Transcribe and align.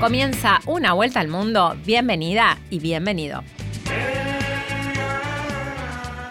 Comienza 0.00 0.60
una 0.66 0.92
vuelta 0.92 1.18
al 1.18 1.26
mundo. 1.26 1.76
Bienvenida 1.84 2.56
y 2.70 2.78
bienvenido. 2.78 3.42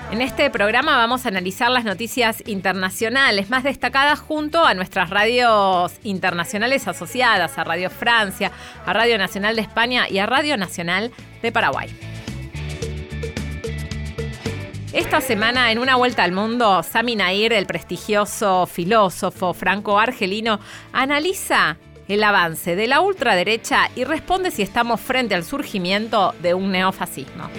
En 0.10 0.22
este 0.22 0.50
programa 0.50 0.96
vamos 0.96 1.26
a 1.26 1.30
analizar 1.30 1.70
las 1.70 1.84
noticias 1.84 2.42
internacionales 2.46 3.50
más 3.50 3.66
destacadas 3.66 4.22
junto 4.22 4.64
a 4.64 4.74
nuestras 4.74 5.10
radios 5.10 5.92
internacionales 6.04 6.88
asociadas, 6.88 7.58
a 7.58 7.66
Radio 7.66 7.90
Francia, 7.90 8.54
a 8.86 8.94
Radio 8.94 9.18
Nacional 9.18 9.58
de 9.58 9.64
España 9.64 10.08
y 10.10 10.20
a 10.20 10.26
Radio 10.26 10.56
Nacional 10.56 11.12
de 11.42 11.52
Paraguay. 11.52 11.90
Esta 14.94 15.20
semana, 15.20 15.74
en 15.74 15.80
una 15.80 15.98
vuelta 15.98 16.24
al 16.24 16.32
mundo, 16.32 16.82
Sami 16.84 17.18
Nair, 17.18 17.52
el 17.52 17.66
prestigioso 17.66 18.66
filósofo 18.66 19.54
franco-argelino, 19.54 20.62
analiza 20.94 21.78
el 22.08 22.24
avance 22.24 22.76
de 22.76 22.88
la 22.88 23.02
ultraderecha 23.02 23.90
y 23.96 24.04
responde 24.04 24.52
si 24.52 24.62
estamos 24.62 25.02
frente 25.02 25.36
al 25.36 25.44
surgimiento 25.44 26.34
de 26.42 26.54
un 26.54 26.72
neofascismo. 26.72 27.50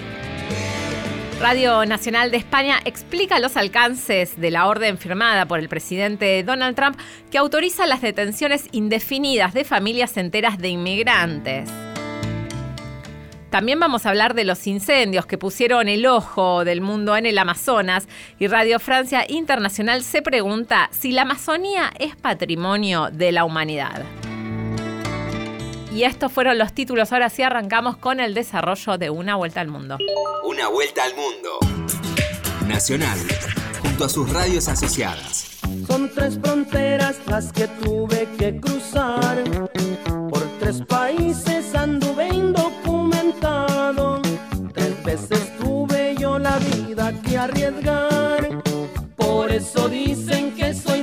Radio 1.41 1.87
Nacional 1.87 2.33
de 2.33 2.37
España 2.37 2.80
explica 2.84 3.38
los 3.38 3.57
alcances 3.57 4.41
de 4.41 4.51
la 4.51 4.66
orden 4.66 4.98
firmada 4.98 5.47
por 5.47 5.61
el 5.61 5.69
presidente 5.69 6.43
Donald 6.43 6.74
Trump 6.74 6.98
que 7.30 7.38
autoriza 7.38 7.87
las 7.87 8.02
detenciones 8.02 8.66
indefinidas 8.73 9.55
de 9.55 9.65
familias 9.65 10.16
enteras 10.16 10.59
de 10.59 10.71
inmigrantes. 10.71 11.71
También 13.51 13.79
vamos 13.79 14.05
a 14.05 14.10
hablar 14.10 14.35
de 14.35 14.45
los 14.45 14.66
incendios 14.66 15.27
que 15.27 15.38
pusieron 15.38 15.88
el 15.88 16.07
ojo 16.07 16.65
del 16.65 16.80
mundo 16.80 17.16
en 17.16 17.24
el 17.24 17.38
Amazonas 17.38 18.09
y 18.38 18.46
Radio 18.49 18.80
Francia 18.80 19.24
Internacional 19.29 20.02
se 20.02 20.23
pregunta 20.23 20.91
si 20.93 21.12
la 21.12 21.23
Amazonía 21.23 21.93
es 21.99 22.15
patrimonio 22.16 23.10
de 23.10 23.33
la 23.33 23.45
humanidad. 23.45 24.05
Y 25.99 26.04
estos 26.04 26.30
fueron 26.30 26.59
los 26.59 26.74
títulos. 26.74 27.13
Ahora 27.13 27.29
sí 27.29 27.43
arrancamos 27.43 27.96
con 27.96 28.21
el 28.21 28.32
desarrollo 28.32 28.99
de 28.99 29.10
Una 29.10 29.35
Vuelta 29.35 29.60
al 29.60 29.66
Mundo. 29.66 29.99
Una 30.45 30.68
Vuelta 30.68 31.02
al 31.02 31.10
Mundo. 31.16 31.59
Nacional, 32.68 33.18
junto 33.82 34.04
a 34.04 34.09
sus 34.09 34.32
radios 34.32 34.69
asociadas. 34.69 35.59
Son 35.88 36.09
tres 36.15 36.38
fronteras 36.41 37.16
las 37.26 37.52
que 37.52 37.66
tuve 37.82 38.29
que 38.38 38.60
cruzar. 38.60 39.43
Por 40.30 40.46
tres 40.60 40.82
países 40.82 41.74
anduve 41.74 42.29
indocumentado. 42.29 44.23
Tres 44.74 45.02
veces 45.02 45.59
tuve 45.59 46.15
yo 46.16 46.38
la 46.38 46.59
vida 46.59 47.13
que 47.24 47.38
arriesgar. 47.38 48.63
Por 49.16 49.51
eso 49.51 49.88
dicen 49.88 50.54
que 50.54 50.74
soy 50.74 51.02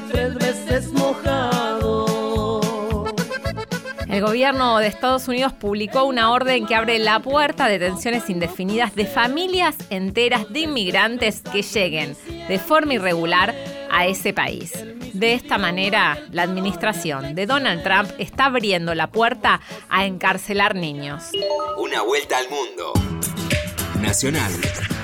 El 4.16 4.21
gobierno 4.21 4.77
de 4.77 4.88
Estados 4.88 5.27
Unidos 5.27 5.52
publicó 5.52 6.05
una 6.05 6.31
orden 6.31 6.66
que 6.66 6.73
abre 6.73 6.99
la 6.99 7.19
puerta 7.19 7.66
a 7.66 7.67
detenciones 7.67 8.30
indefinidas 8.30 8.95
de 8.95 9.05
familias 9.05 9.75
enteras 9.89 10.47
de 10.53 10.61
inmigrantes 10.61 11.41
que 11.41 11.61
lleguen 11.61 12.16
de 12.47 12.57
forma 12.57 12.94
irregular 12.94 13.53
a 13.91 14.05
ese 14.05 14.31
país. 14.31 14.72
De 15.11 15.33
esta 15.33 15.57
manera, 15.57 16.17
la 16.31 16.44
administración 16.44 17.35
de 17.35 17.45
Donald 17.45 17.83
Trump 17.83 18.09
está 18.17 18.45
abriendo 18.45 18.95
la 18.95 19.11
puerta 19.11 19.59
a 19.89 20.05
encarcelar 20.05 20.75
niños. 20.75 21.31
Una 21.77 22.02
vuelta 22.02 22.38
al 22.38 22.50
mundo. 22.50 22.94
Nacional, 24.02 24.53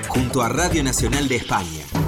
junto 0.08 0.42
a 0.42 0.48
Radio 0.48 0.86
Nacional 0.86 1.28
de 1.28 1.36
España. 1.36 2.01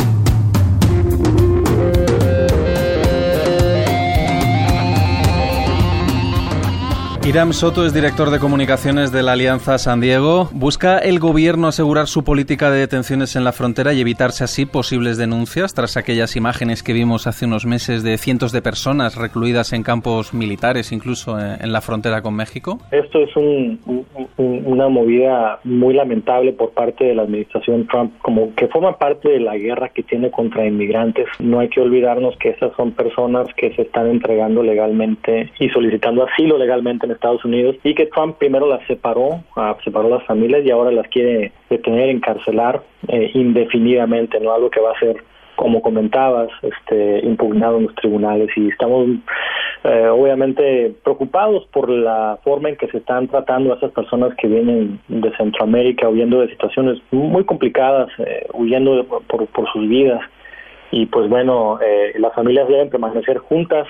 Iram 7.26 7.54
Soto 7.54 7.86
es 7.86 7.94
director 7.94 8.32
de 8.32 8.40
comunicaciones 8.40 9.14
de 9.14 9.24
la 9.24 9.32
Alianza 9.32 9.78
San 9.78 10.02
Diego. 10.02 10.50
¿Busca 10.52 10.98
el 10.98 11.20
gobierno 11.20 11.68
asegurar 11.68 12.08
su 12.08 12.26
política 12.26 12.70
de 12.70 12.80
detenciones 12.80 13.38
en 13.38 13.46
la 13.46 13.54
frontera 13.54 13.94
y 13.94 14.02
evitarse 14.02 14.44
así 14.44 14.66
posibles 14.66 15.18
denuncias 15.18 15.74
tras 15.74 15.96
aquellas 15.96 16.36
imágenes 16.36 16.84
que 16.84 16.92
vimos 16.92 17.26
hace 17.26 17.46
unos 17.46 17.66
meses 17.66 18.04
de 18.04 18.18
cientos 18.18 18.52
de 18.52 18.62
personas 18.62 19.16
recluidas 19.16 19.72
en 19.72 19.84
campos 19.84 20.34
militares, 20.34 20.92
incluso 20.92 21.40
en 21.40 21.72
la 21.72 21.80
frontera 21.80 22.22
con 22.22 22.36
México? 22.36 22.80
Esto 22.92 23.20
es 23.20 23.34
un, 23.38 23.80
un, 23.86 24.64
una 24.66 24.90
movida 24.90 25.60
muy 25.64 25.94
lamentable 25.94 26.52
por 26.52 26.72
parte 26.72 27.06
de 27.06 27.16
la 27.16 27.22
administración 27.22 27.88
Trump, 27.88 28.16
como 28.22 28.54
que 28.56 28.68
forma 28.68 28.98
parte 28.98 29.30
de 29.30 29.40
la 29.40 29.56
guerra 29.56 29.88
que 29.90 30.04
tiene 30.04 30.30
contra 30.30 30.66
inmigrantes. 30.66 31.28
No 31.40 31.62
hay 31.62 31.70
que 31.70 31.80
olvidarnos 31.80 32.36
que 32.36 32.50
esas 32.50 32.76
son 32.76 32.92
personas 32.92 33.48
que 33.56 33.74
se 33.76 33.84
están 33.84 34.08
entregando 34.08 34.62
legalmente 34.62 35.50
y 35.58 35.70
solicitando 35.70 36.28
asilo 36.28 36.58
legalmente 36.58 37.06
en 37.06 37.13
Estados 37.14 37.44
Unidos 37.46 37.76
y 37.84 37.96
que 37.96 38.08
Trump 38.08 38.38
primero 38.38 38.68
las 38.68 38.86
separó, 38.88 39.44
uh, 39.56 39.76
separó 39.84 40.10
las 40.10 40.24
familias 40.26 40.66
y 40.66 40.72
ahora 40.72 40.92
las 40.92 41.08
quiere 41.08 41.52
detener, 41.70 42.10
encarcelar 42.10 42.82
eh, 43.08 43.32
indefinidamente, 43.34 44.40
no 44.40 44.54
algo 44.54 44.70
que 44.70 44.80
va 44.80 44.92
a 44.92 45.00
ser 45.00 45.24
como 45.56 45.82
comentabas, 45.82 46.50
este, 46.62 47.20
impugnado 47.26 47.78
en 47.78 47.84
los 47.84 47.96
tribunales. 47.96 48.50
Y 48.56 48.70
estamos 48.70 49.08
eh, 49.84 50.08
obviamente 50.08 50.94
preocupados 51.04 51.66
por 51.68 51.90
la 51.90 52.40
forma 52.44 52.70
en 52.70 52.78
que 52.78 52.88
se 52.88 52.98
están 52.98 53.28
tratando 53.28 53.72
a 53.72 53.78
esas 53.78 53.92
personas 53.92 54.34
que 54.36 54.48
vienen 54.48 55.00
de 55.08 55.36
Centroamérica 55.38 56.10
huyendo 56.10 56.42
de 56.42 56.50
situaciones 56.50 57.00
muy 57.12 57.44
complicadas, 57.46 58.10
eh, 58.18 58.48
huyendo 58.54 59.06
por 59.28 59.48
sus 59.72 59.88
vidas. 59.88 60.22
Y 60.92 61.08
pues 61.08 61.28
bueno, 61.28 61.80
eh, 61.82 62.14
las 62.20 62.34
familias 62.34 62.68
deben 62.68 62.90
permanecer 62.90 63.40
juntas, 63.40 63.88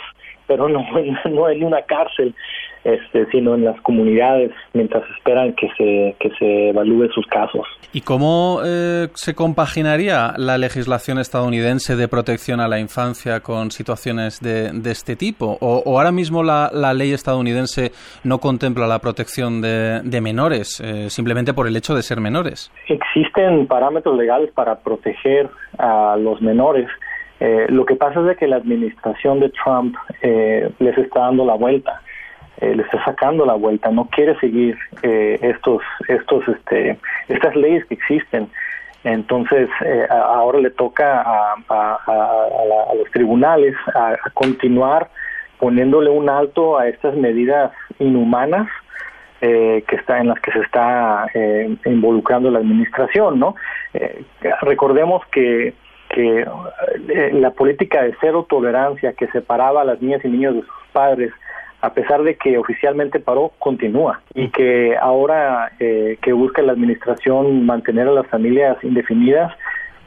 pero 0.47 0.69
no, 0.69 0.85
no 1.29 1.49
en 1.49 1.63
una 1.63 1.81
cárcel 1.81 2.33
este, 2.83 3.25
sino 3.31 3.55
en 3.55 3.63
las 3.63 3.79
comunidades 3.81 4.51
mientras 4.73 5.03
esperan 5.15 5.53
que 5.53 5.69
se, 5.77 6.15
que 6.19 6.29
se 6.37 6.69
evalúe 6.69 7.09
sus 7.13 7.25
casos. 7.27 7.65
¿Y 7.93 8.01
cómo 8.01 8.59
eh, 8.65 9.07
se 9.13 9.35
compaginaría 9.35 10.33
la 10.37 10.57
legislación 10.57 11.19
estadounidense 11.19 11.95
de 11.95 12.07
protección 12.07 12.59
a 12.59 12.67
la 12.67 12.79
infancia 12.79 13.39
con 13.39 13.71
situaciones 13.71 14.41
de, 14.41 14.71
de 14.71 14.91
este 14.91 15.15
tipo? 15.15 15.57
¿O, 15.61 15.83
o 15.85 15.97
ahora 15.97 16.11
mismo 16.11 16.43
la, 16.43 16.69
la, 16.73 16.93
ley 16.93 17.13
estadounidense 17.13 17.91
no 18.23 18.39
contempla 18.39 18.87
la 18.87 18.99
protección 18.99 19.61
de, 19.61 20.01
de 20.03 20.21
menores 20.21 20.81
eh, 20.83 21.09
simplemente 21.09 21.53
por 21.53 21.67
el 21.67 21.75
hecho 21.75 21.95
de 21.95 22.01
ser 22.01 22.19
menores? 22.19 22.71
Existen 22.87 23.67
parámetros 23.67 24.17
legales 24.17 24.51
para 24.51 24.79
proteger 24.79 25.49
a 25.77 26.17
los 26.17 26.41
menores. 26.41 26.87
Eh, 27.39 27.65
lo 27.69 27.85
que 27.85 27.95
pasa 27.95 28.19
es 28.21 28.25
de 28.25 28.35
que 28.35 28.47
la 28.47 28.57
administración 28.57 29.39
de 29.39 29.49
Trump 29.49 29.95
eh, 30.21 30.69
les 30.79 30.97
está 30.97 31.21
dando 31.21 31.45
la 31.45 31.55
vuelta 31.55 32.01
eh, 32.63 32.75
le 32.75 32.83
está 32.83 33.03
sacando 33.03 33.45
la 33.45 33.55
vuelta, 33.55 33.91
no 33.91 34.05
quiere 34.05 34.39
seguir 34.39 34.77
eh, 35.01 35.37
estos, 35.41 35.81
estos, 36.07 36.47
este, 36.47 36.97
estas 37.27 37.55
leyes 37.55 37.85
que 37.85 37.95
existen. 37.95 38.47
Entonces, 39.03 39.69
eh, 39.83 40.07
ahora 40.09 40.59
le 40.59 40.69
toca 40.69 41.21
a, 41.21 41.55
la, 41.69 42.83
a 42.89 42.95
los 42.95 43.11
tribunales 43.11 43.75
a, 43.93 44.15
continuar 44.33 45.09
poniéndole 45.59 46.09
un 46.09 46.29
alto 46.29 46.77
a 46.77 46.87
estas 46.87 47.15
medidas 47.15 47.71
inhumanas 47.99 48.69
eh, 49.41 49.83
que 49.87 49.97
está 49.97 50.19
en 50.19 50.29
las 50.29 50.39
que 50.39 50.51
se 50.53 50.59
está 50.59 51.27
eh, 51.33 51.75
involucrando 51.85 52.49
la 52.49 52.59
administración, 52.59 53.39
¿no? 53.39 53.55
Eh, 53.93 54.23
recordemos 54.61 55.25
que 55.27 55.73
que 56.13 56.45
la 57.31 57.49
política 57.51 58.03
de 58.03 58.15
cero 58.21 58.45
tolerancia 58.47 59.13
que 59.13 59.25
separaba 59.29 59.81
a 59.81 59.83
las 59.83 59.99
niñas 59.99 60.23
y 60.23 60.27
niños 60.27 60.53
de 60.53 60.61
sus 60.61 60.87
padres 60.91 61.33
a 61.83 61.93
pesar 61.93 62.23
de 62.23 62.35
que 62.35 62.57
oficialmente 62.57 63.19
paró, 63.19 63.51
continúa 63.59 64.21
y 64.33 64.47
que 64.47 64.95
ahora 64.95 65.73
eh, 65.81 66.17
que 66.21 66.31
busca 66.31 66.61
la 66.61 66.71
administración 66.71 67.65
mantener 67.65 68.07
a 68.07 68.13
las 68.13 68.25
familias 68.27 68.77
indefinidas, 68.83 69.51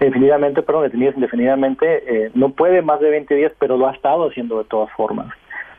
indefinidamente, 0.00 0.62
perdón, 0.62 0.84
detenidas 0.84 1.16
indefinidamente, 1.16 1.86
eh, 2.06 2.30
no 2.32 2.48
puede 2.48 2.80
más 2.80 2.98
de 3.00 3.10
20 3.10 3.34
días, 3.34 3.52
pero 3.58 3.76
lo 3.76 3.88
ha 3.88 3.92
estado 3.92 4.30
haciendo 4.30 4.56
de 4.56 4.64
todas 4.64 4.90
formas. 4.92 5.26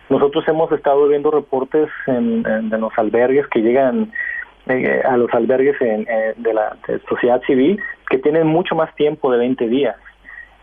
Nosotros 0.07 0.47
hemos 0.47 0.71
estado 0.71 1.07
viendo 1.07 1.31
reportes 1.31 1.89
en, 2.05 2.45
en, 2.45 2.69
de 2.69 2.77
los 2.77 2.95
albergues 2.95 3.47
que 3.47 3.61
llegan 3.61 4.11
eh, 4.67 5.01
a 5.03 5.17
los 5.17 5.33
albergues 5.33 5.81
en, 5.81 6.01
eh, 6.07 6.35
de 6.37 6.53
la 6.53 6.77
de 6.87 6.99
sociedad 7.09 7.41
civil 7.47 7.81
que 8.07 8.19
tienen 8.19 8.45
mucho 8.45 8.75
más 8.75 8.93
tiempo 8.93 9.31
de 9.31 9.39
20 9.39 9.67
días. 9.67 9.95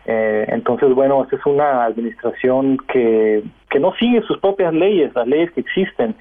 Eh, 0.05 0.45
entonces, 0.49 0.93
bueno, 0.93 1.23
esta 1.23 1.35
es 1.35 1.45
una 1.45 1.83
administración 1.85 2.77
que, 2.87 3.43
que 3.75 3.79
no 3.81 3.93
sigue 3.99 4.21
sus 4.21 4.37
propias 4.37 4.73
leyes, 4.73 5.13
las 5.15 5.27
leyes 5.27 5.51
que 5.51 5.59
existen, 5.59 6.15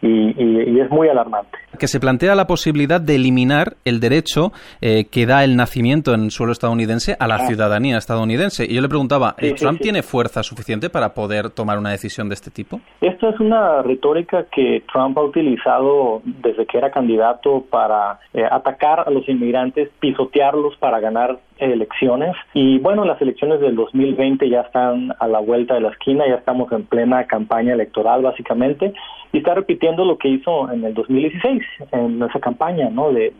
y, 0.00 0.08
y, 0.42 0.70
y 0.70 0.80
es 0.80 0.88
muy 0.88 1.06
alarmante. 1.06 1.58
Que 1.78 1.88
se 1.88 2.00
plantea 2.00 2.34
la 2.34 2.46
posibilidad 2.46 3.00
de 3.00 3.16
eliminar 3.16 3.74
el 3.84 4.00
derecho 4.00 4.52
eh, 4.80 5.06
que 5.10 5.26
da 5.26 5.44
el 5.44 5.56
nacimiento 5.56 6.14
en 6.14 6.30
suelo 6.30 6.52
estadounidense 6.52 7.16
a 7.18 7.26
la 7.26 7.36
ah. 7.36 7.46
ciudadanía 7.46 7.98
estadounidense. 7.98 8.64
Y 8.64 8.74
yo 8.74 8.80
le 8.80 8.88
preguntaba, 8.88 9.34
¿Trump 9.56 9.80
tiene 9.80 10.02
fuerza 10.02 10.42
suficiente 10.42 10.90
para 10.90 11.14
poder 11.14 11.50
tomar 11.50 11.78
una 11.78 11.90
decisión 11.90 12.28
de 12.28 12.34
este 12.34 12.50
tipo? 12.50 12.80
Esta 13.00 13.30
es 13.30 13.40
una 13.40 13.82
retórica 13.82 14.46
que 14.50 14.82
Trump 14.92 15.16
ha 15.18 15.22
utilizado 15.22 16.22
desde 16.24 16.66
que 16.66 16.78
era 16.78 16.90
candidato 16.90 17.64
para 17.70 18.18
eh, 18.32 18.44
atacar 18.50 19.00
a 19.06 19.10
los 19.10 19.28
inmigrantes, 19.28 19.90
pisotearlos 20.00 20.76
para 20.76 21.00
ganar 21.00 21.38
elecciones. 21.58 22.34
Y 22.52 22.78
bueno, 22.78 23.04
las 23.04 23.20
elecciones 23.20 23.60
del 23.60 23.76
2020 23.76 24.48
ya 24.48 24.62
están 24.62 25.14
a 25.18 25.28
la 25.28 25.40
vuelta 25.40 25.74
de 25.74 25.80
la 25.80 25.90
esquina, 25.90 26.26
ya 26.26 26.36
estamos 26.36 26.70
en 26.72 26.84
plena 26.84 27.24
campaña 27.26 27.74
electoral 27.74 28.22
básicamente, 28.22 28.92
y 29.32 29.38
está 29.38 29.54
repitiendo 29.54 30.04
lo 30.04 30.18
que 30.18 30.28
hizo 30.28 30.70
en 30.70 30.84
el 30.84 30.94
2016, 30.94 31.62
en 31.92 32.22
esa 32.22 32.40
campaña, 32.40 32.90
¿no? 32.90 33.12
De, 33.12 33.32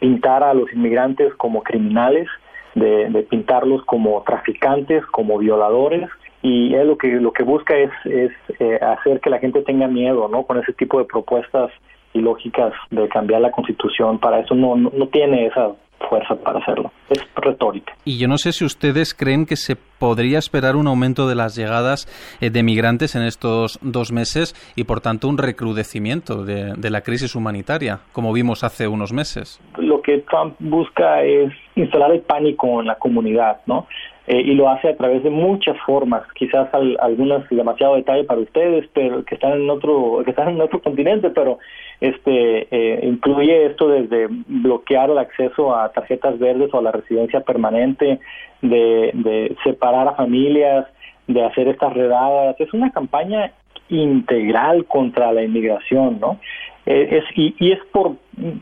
pintar 0.00 0.42
a 0.42 0.54
los 0.54 0.72
inmigrantes 0.72 1.34
como 1.34 1.62
criminales, 1.62 2.28
de, 2.74 3.26
pintarlos 3.30 3.84
como 3.84 4.22
traficantes, 4.26 5.04
como 5.06 5.38
violadores, 5.38 6.08
y 6.42 6.74
él 6.74 6.88
lo 6.88 6.98
que 6.98 7.08
lo 7.08 7.32
que 7.32 7.42
busca 7.42 7.76
es, 7.76 7.90
es 8.04 8.30
eh, 8.60 8.78
hacer 8.80 9.20
que 9.20 9.30
la 9.30 9.38
gente 9.38 9.62
tenga 9.62 9.88
miedo 9.88 10.28
no 10.28 10.44
con 10.44 10.58
ese 10.58 10.72
tipo 10.74 10.98
de 10.98 11.06
propuestas 11.06 11.72
ilógicas 12.12 12.72
de 12.90 13.08
cambiar 13.08 13.40
la 13.40 13.50
constitución 13.50 14.18
para 14.18 14.40
eso 14.40 14.54
no, 14.54 14.76
no 14.76 15.08
tiene 15.08 15.46
esa 15.46 15.72
fuerza 16.08 16.34
para 16.36 16.58
hacerlo. 16.58 16.92
Es 17.10 17.24
retórica. 17.36 17.94
Y 18.04 18.18
yo 18.18 18.28
no 18.28 18.38
sé 18.38 18.52
si 18.52 18.64
ustedes 18.64 19.14
creen 19.14 19.46
que 19.46 19.56
se 19.56 19.76
podría 19.76 20.38
esperar 20.38 20.76
un 20.76 20.86
aumento 20.86 21.28
de 21.28 21.34
las 21.34 21.56
llegadas 21.56 22.06
eh, 22.40 22.50
de 22.50 22.62
migrantes 22.62 23.14
en 23.14 23.22
estos 23.22 23.78
dos 23.82 24.12
meses 24.12 24.54
y, 24.76 24.84
por 24.84 25.00
tanto, 25.00 25.28
un 25.28 25.38
recrudecimiento 25.38 26.44
de, 26.44 26.74
de, 26.76 26.90
la 26.90 27.00
crisis 27.00 27.34
humanitaria, 27.34 28.00
como 28.12 28.32
vimos 28.32 28.64
hace 28.64 28.88
unos 28.88 29.12
meses. 29.12 29.60
Lo 29.78 30.02
que 30.02 30.18
Trump 30.30 30.54
busca 30.58 31.22
es 31.22 31.52
instalar 31.74 32.12
el 32.12 32.20
pánico 32.20 32.80
en 32.80 32.86
la 32.86 32.96
comunidad, 32.96 33.60
¿no? 33.66 33.86
Eh, 34.26 34.40
y 34.40 34.54
lo 34.54 34.68
hace 34.68 34.88
a 34.88 34.96
través 34.96 35.22
de 35.22 35.30
muchas 35.30 35.76
formas, 35.86 36.22
quizás 36.34 36.68
algunas 36.98 37.48
demasiado 37.48 37.94
detalle 37.94 38.24
para 38.24 38.40
ustedes, 38.40 38.88
pero 38.92 39.24
que 39.24 39.36
están 39.36 39.52
en 39.52 39.70
otro 39.70 40.22
que 40.24 40.30
están 40.30 40.48
en 40.48 40.60
otro 40.60 40.82
continente, 40.82 41.30
pero 41.30 41.60
este 42.00 42.66
eh, 42.70 43.06
incluye 43.06 43.66
esto 43.66 43.88
desde 43.88 44.26
bloquear 44.28 45.10
el 45.10 45.18
acceso 45.18 45.76
a 45.76 45.92
tarjetas 45.92 46.40
verdes 46.40 46.74
o 46.74 46.78
a 46.78 46.82
la 46.82 46.90
residencia 46.90 47.40
permanente, 47.40 48.18
de, 48.62 49.12
de 49.14 49.56
separar 49.62 50.08
a 50.08 50.14
familias, 50.14 50.86
de 51.28 51.44
hacer 51.44 51.68
estas 51.68 51.92
redadas, 51.92 52.56
es 52.58 52.72
una 52.74 52.90
campaña 52.90 53.52
integral 53.88 54.86
contra 54.86 55.32
la 55.32 55.44
inmigración, 55.44 56.18
¿no? 56.18 56.40
Eh, 56.84 57.18
es, 57.18 57.24
y, 57.36 57.54
y, 57.58 57.72
es 57.72 57.78
por 57.92 58.16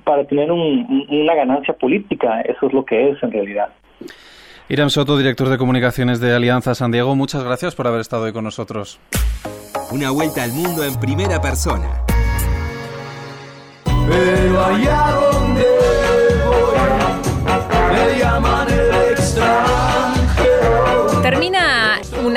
para 0.04 0.24
tener 0.24 0.52
un, 0.52 1.06
una 1.10 1.34
ganancia 1.34 1.74
política, 1.74 2.42
eso 2.42 2.66
es 2.66 2.72
lo 2.72 2.84
que 2.84 3.10
es 3.10 3.22
en 3.22 3.32
realidad. 3.32 3.68
Irán 4.66 4.88
Soto, 4.88 5.18
director 5.18 5.50
de 5.50 5.58
comunicaciones 5.58 6.20
de 6.20 6.34
Alianza 6.34 6.74
San 6.74 6.90
Diego, 6.90 7.14
muchas 7.14 7.44
gracias 7.44 7.74
por 7.74 7.86
haber 7.86 8.00
estado 8.00 8.22
hoy 8.24 8.32
con 8.32 8.44
nosotros. 8.44 8.98
Una 9.90 10.10
vuelta 10.10 10.42
al 10.42 10.52
mundo 10.52 10.82
en 10.82 10.98
primera 10.98 11.38
persona. 11.38 12.02
Pero 13.84 14.64
allá 14.64 15.10
donde 15.10 15.66
voy, 16.46 16.78
me 17.92 18.18
llaman 18.18 18.68
el 18.72 19.12
extranjero. 19.12 19.60
Termina 21.20 21.83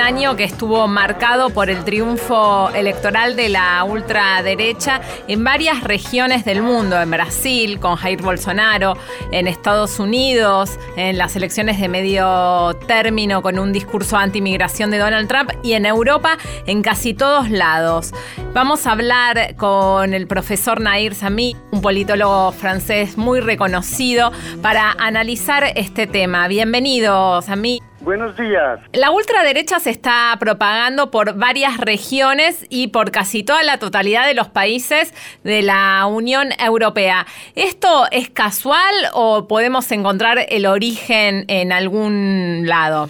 año 0.07 0.37
que 0.37 0.45
estuvo 0.45 0.87
marcado 0.87 1.49
por 1.49 1.69
el 1.69 1.83
triunfo 1.83 2.69
electoral 2.73 3.35
de 3.35 3.49
la 3.49 3.83
ultraderecha 3.83 5.01
en 5.27 5.43
varias 5.43 5.83
regiones 5.83 6.45
del 6.45 6.61
mundo, 6.61 7.01
en 7.01 7.11
Brasil 7.11 7.77
con 7.81 7.97
Jair 7.97 8.21
Bolsonaro, 8.21 8.93
en 9.33 9.49
Estados 9.49 9.99
Unidos, 9.99 10.79
en 10.95 11.17
las 11.17 11.35
elecciones 11.35 11.81
de 11.81 11.89
medio 11.89 12.73
término 12.87 13.41
con 13.41 13.59
un 13.59 13.73
discurso 13.73 14.15
anti-inmigración 14.15 14.91
de 14.91 14.97
Donald 14.97 15.27
Trump 15.27 15.51
y 15.61 15.73
en 15.73 15.85
Europa 15.85 16.37
en 16.65 16.83
casi 16.83 17.13
todos 17.13 17.49
lados. 17.49 18.13
Vamos 18.53 18.87
a 18.87 18.93
hablar 18.93 19.57
con 19.57 20.13
el 20.13 20.25
profesor 20.25 20.79
Nair 20.79 21.15
Sami, 21.15 21.57
un 21.71 21.81
politólogo 21.81 22.53
francés 22.53 23.17
muy 23.17 23.41
reconocido, 23.41 24.31
para 24.61 24.93
analizar 24.99 25.65
este 25.75 26.07
tema. 26.07 26.47
Bienvenido, 26.47 27.41
Sami. 27.41 27.81
Buenos 28.07 28.37
días. 28.37 28.79
La 28.93 29.11
ultraderecha 29.11 29.79
se 29.79 29.89
está 29.89 30.33
propagando 30.39 31.11
por 31.11 31.37
varias 31.37 31.77
regiones 31.77 32.65
y 32.69 32.87
por 32.87 33.11
casi 33.11 33.43
toda 33.43 33.63
la 33.63 33.79
totalidad 33.79 34.25
de 34.25 34.33
los 34.33 34.47
países 34.47 35.13
de 35.43 35.61
la 35.61 36.05
Unión 36.05 36.47
Europea. 36.57 37.25
¿Esto 37.55 38.05
es 38.11 38.29
casual 38.29 38.95
o 39.13 39.49
podemos 39.49 39.91
encontrar 39.91 40.37
el 40.47 40.67
origen 40.67 41.43
en 41.49 41.73
algún 41.73 42.65
lado? 42.65 43.09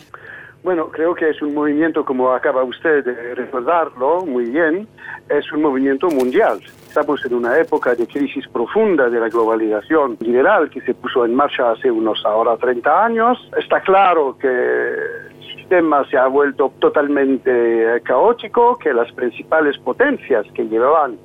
Bueno, 0.63 0.89
creo 0.89 1.13
que 1.13 1.29
es 1.29 1.39
un 1.44 1.53
movimiento, 1.53 2.03
como 2.03 2.33
acaba 2.33 2.63
usted 2.63 3.05
de 3.05 3.35
recordarlo 3.35 4.25
muy 4.25 4.45
bien, 4.45 4.88
es 5.29 5.51
un 5.51 5.61
movimiento 5.61 6.07
mundial. 6.07 6.59
Estamos 6.97 7.23
en 7.27 7.35
una 7.35 7.55
época 7.59 7.94
de 7.94 8.07
crisis 8.07 8.47
profunda 8.47 9.07
de 9.07 9.19
la 9.19 9.29
globalización 9.29 10.17
liberal 10.19 10.67
que 10.67 10.81
se 10.81 10.95
puso 10.95 11.25
en 11.25 11.35
marcha 11.35 11.69
hace 11.69 11.91
unos 11.91 12.25
ahora 12.25 12.57
30 12.57 13.05
años. 13.05 13.51
Está 13.55 13.81
claro 13.81 14.35
que 14.35 14.95
sistema 15.55 16.03
se 16.09 16.17
ha 16.17 16.25
vuelto 16.25 16.73
totalmente 16.79 18.01
caótico, 18.03 18.79
que 18.79 18.91
las 18.94 19.11
principales 19.11 19.77
potencias 19.77 20.47
que 20.55 20.63
llevaban 20.63 21.19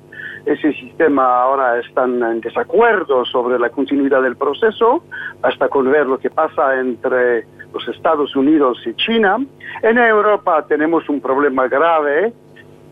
ese 0.45 0.73
sistema 0.73 1.41
ahora 1.41 1.79
están 1.79 2.21
en 2.21 2.41
desacuerdo 2.41 3.25
sobre 3.25 3.57
la 3.57 3.69
continuidad 3.71 4.21
del 4.21 4.35
proceso, 4.35 5.03
hasta 5.41 5.69
con 5.69 5.91
ver 5.91 6.05
lo 6.05 6.19
que 6.19 6.29
pasa 6.29 6.79
entre 6.79 7.47
los 7.73 7.87
Estados 7.87 8.35
Unidos 8.35 8.77
y 8.85 8.93
China. 8.93 9.43
En 9.81 9.97
Europa 9.97 10.67
tenemos 10.67 11.09
un 11.09 11.19
problema 11.19 11.67
grave 11.67 12.31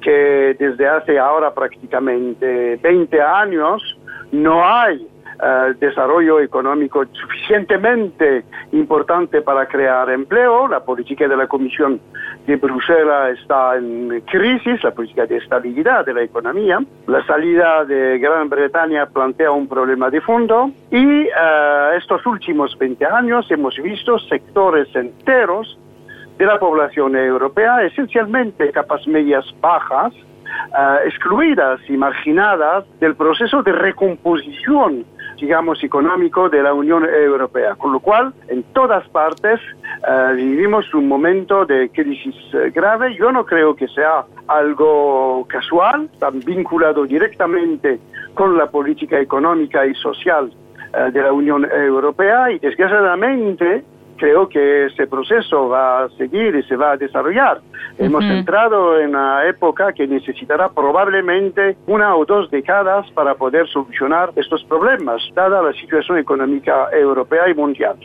que 0.01 0.55
desde 0.59 0.87
hace 0.87 1.19
ahora 1.19 1.53
prácticamente 1.53 2.77
20 2.81 3.21
años 3.21 3.81
no 4.31 4.65
hay 4.65 5.07
eh, 5.43 5.73
desarrollo 5.79 6.39
económico 6.39 7.03
suficientemente 7.13 8.43
importante 8.73 9.41
para 9.41 9.65
crear 9.65 10.07
empleo. 10.11 10.67
La 10.67 10.81
política 10.81 11.27
de 11.27 11.35
la 11.35 11.47
Comisión 11.47 11.99
de 12.45 12.57
Bruselas 12.57 13.39
está 13.39 13.75
en 13.75 14.21
crisis, 14.21 14.83
la 14.83 14.91
política 14.91 15.25
de 15.25 15.37
estabilidad 15.37 16.05
de 16.05 16.13
la 16.13 16.21
economía. 16.21 16.79
La 17.07 17.25
salida 17.25 17.85
de 17.85 18.19
Gran 18.19 18.49
Bretaña 18.49 19.07
plantea 19.07 19.49
un 19.51 19.67
problema 19.67 20.11
de 20.11 20.21
fondo 20.21 20.69
y 20.91 21.23
eh, 21.23 21.29
estos 21.97 22.23
últimos 22.27 22.77
20 22.77 23.03
años 23.05 23.49
hemos 23.49 23.75
visto 23.81 24.19
sectores 24.19 24.95
enteros 24.95 25.75
de 26.41 26.47
la 26.47 26.57
población 26.57 27.15
europea, 27.15 27.83
esencialmente 27.83 28.71
capas 28.71 29.05
medias 29.05 29.45
bajas, 29.61 30.11
eh, 30.15 30.97
excluidas 31.05 31.79
y 31.87 31.95
marginadas 31.95 32.83
del 32.99 33.13
proceso 33.15 33.61
de 33.61 33.71
recomposición, 33.71 35.05
digamos, 35.39 35.83
económico 35.83 36.49
de 36.49 36.63
la 36.63 36.73
Unión 36.73 37.05
Europea. 37.05 37.75
Con 37.75 37.93
lo 37.93 37.99
cual, 37.99 38.33
en 38.47 38.63
todas 38.73 39.07
partes 39.09 39.59
eh, 40.07 40.33
vivimos 40.35 40.91
un 40.95 41.07
momento 41.07 41.63
de 41.63 41.91
crisis 41.91 42.35
eh, 42.53 42.71
grave. 42.73 43.13
Yo 43.13 43.31
no 43.31 43.45
creo 43.45 43.75
que 43.75 43.87
sea 43.89 44.25
algo 44.47 45.45
casual, 45.47 46.09
tan 46.17 46.39
vinculado 46.39 47.05
directamente 47.05 47.99
con 48.33 48.57
la 48.57 48.65
política 48.65 49.19
económica 49.19 49.85
y 49.85 49.93
social 49.93 50.51
de 50.91 51.21
la 51.21 51.31
Unión 51.31 51.63
Europea 51.71 52.51
y 52.51 52.59
desgraciadamente 52.59 53.85
creo 54.21 54.47
que 54.47 54.85
ese 54.85 55.07
proceso 55.07 55.67
va 55.67 56.03
a 56.03 56.09
seguir 56.09 56.55
y 56.55 56.61
se 56.63 56.75
va 56.75 56.91
a 56.91 56.97
desarrollar. 56.97 57.59
Hemos 57.97 58.23
entrado 58.23 58.99
en 58.99 59.09
una 59.09 59.47
época 59.47 59.93
que 59.93 60.07
necesitará 60.07 60.69
probablemente 60.69 61.77
una 61.87 62.15
o 62.15 62.25
dos 62.25 62.49
décadas 62.49 63.09
para 63.11 63.35
poder 63.35 63.67
solucionar 63.67 64.31
estos 64.35 64.63
problemas, 64.63 65.21
dada 65.35 65.61
la 65.61 65.73
situación 65.73 66.17
económica 66.17 66.89
europea 66.93 67.49
y 67.49 67.53
mundial. 67.53 67.95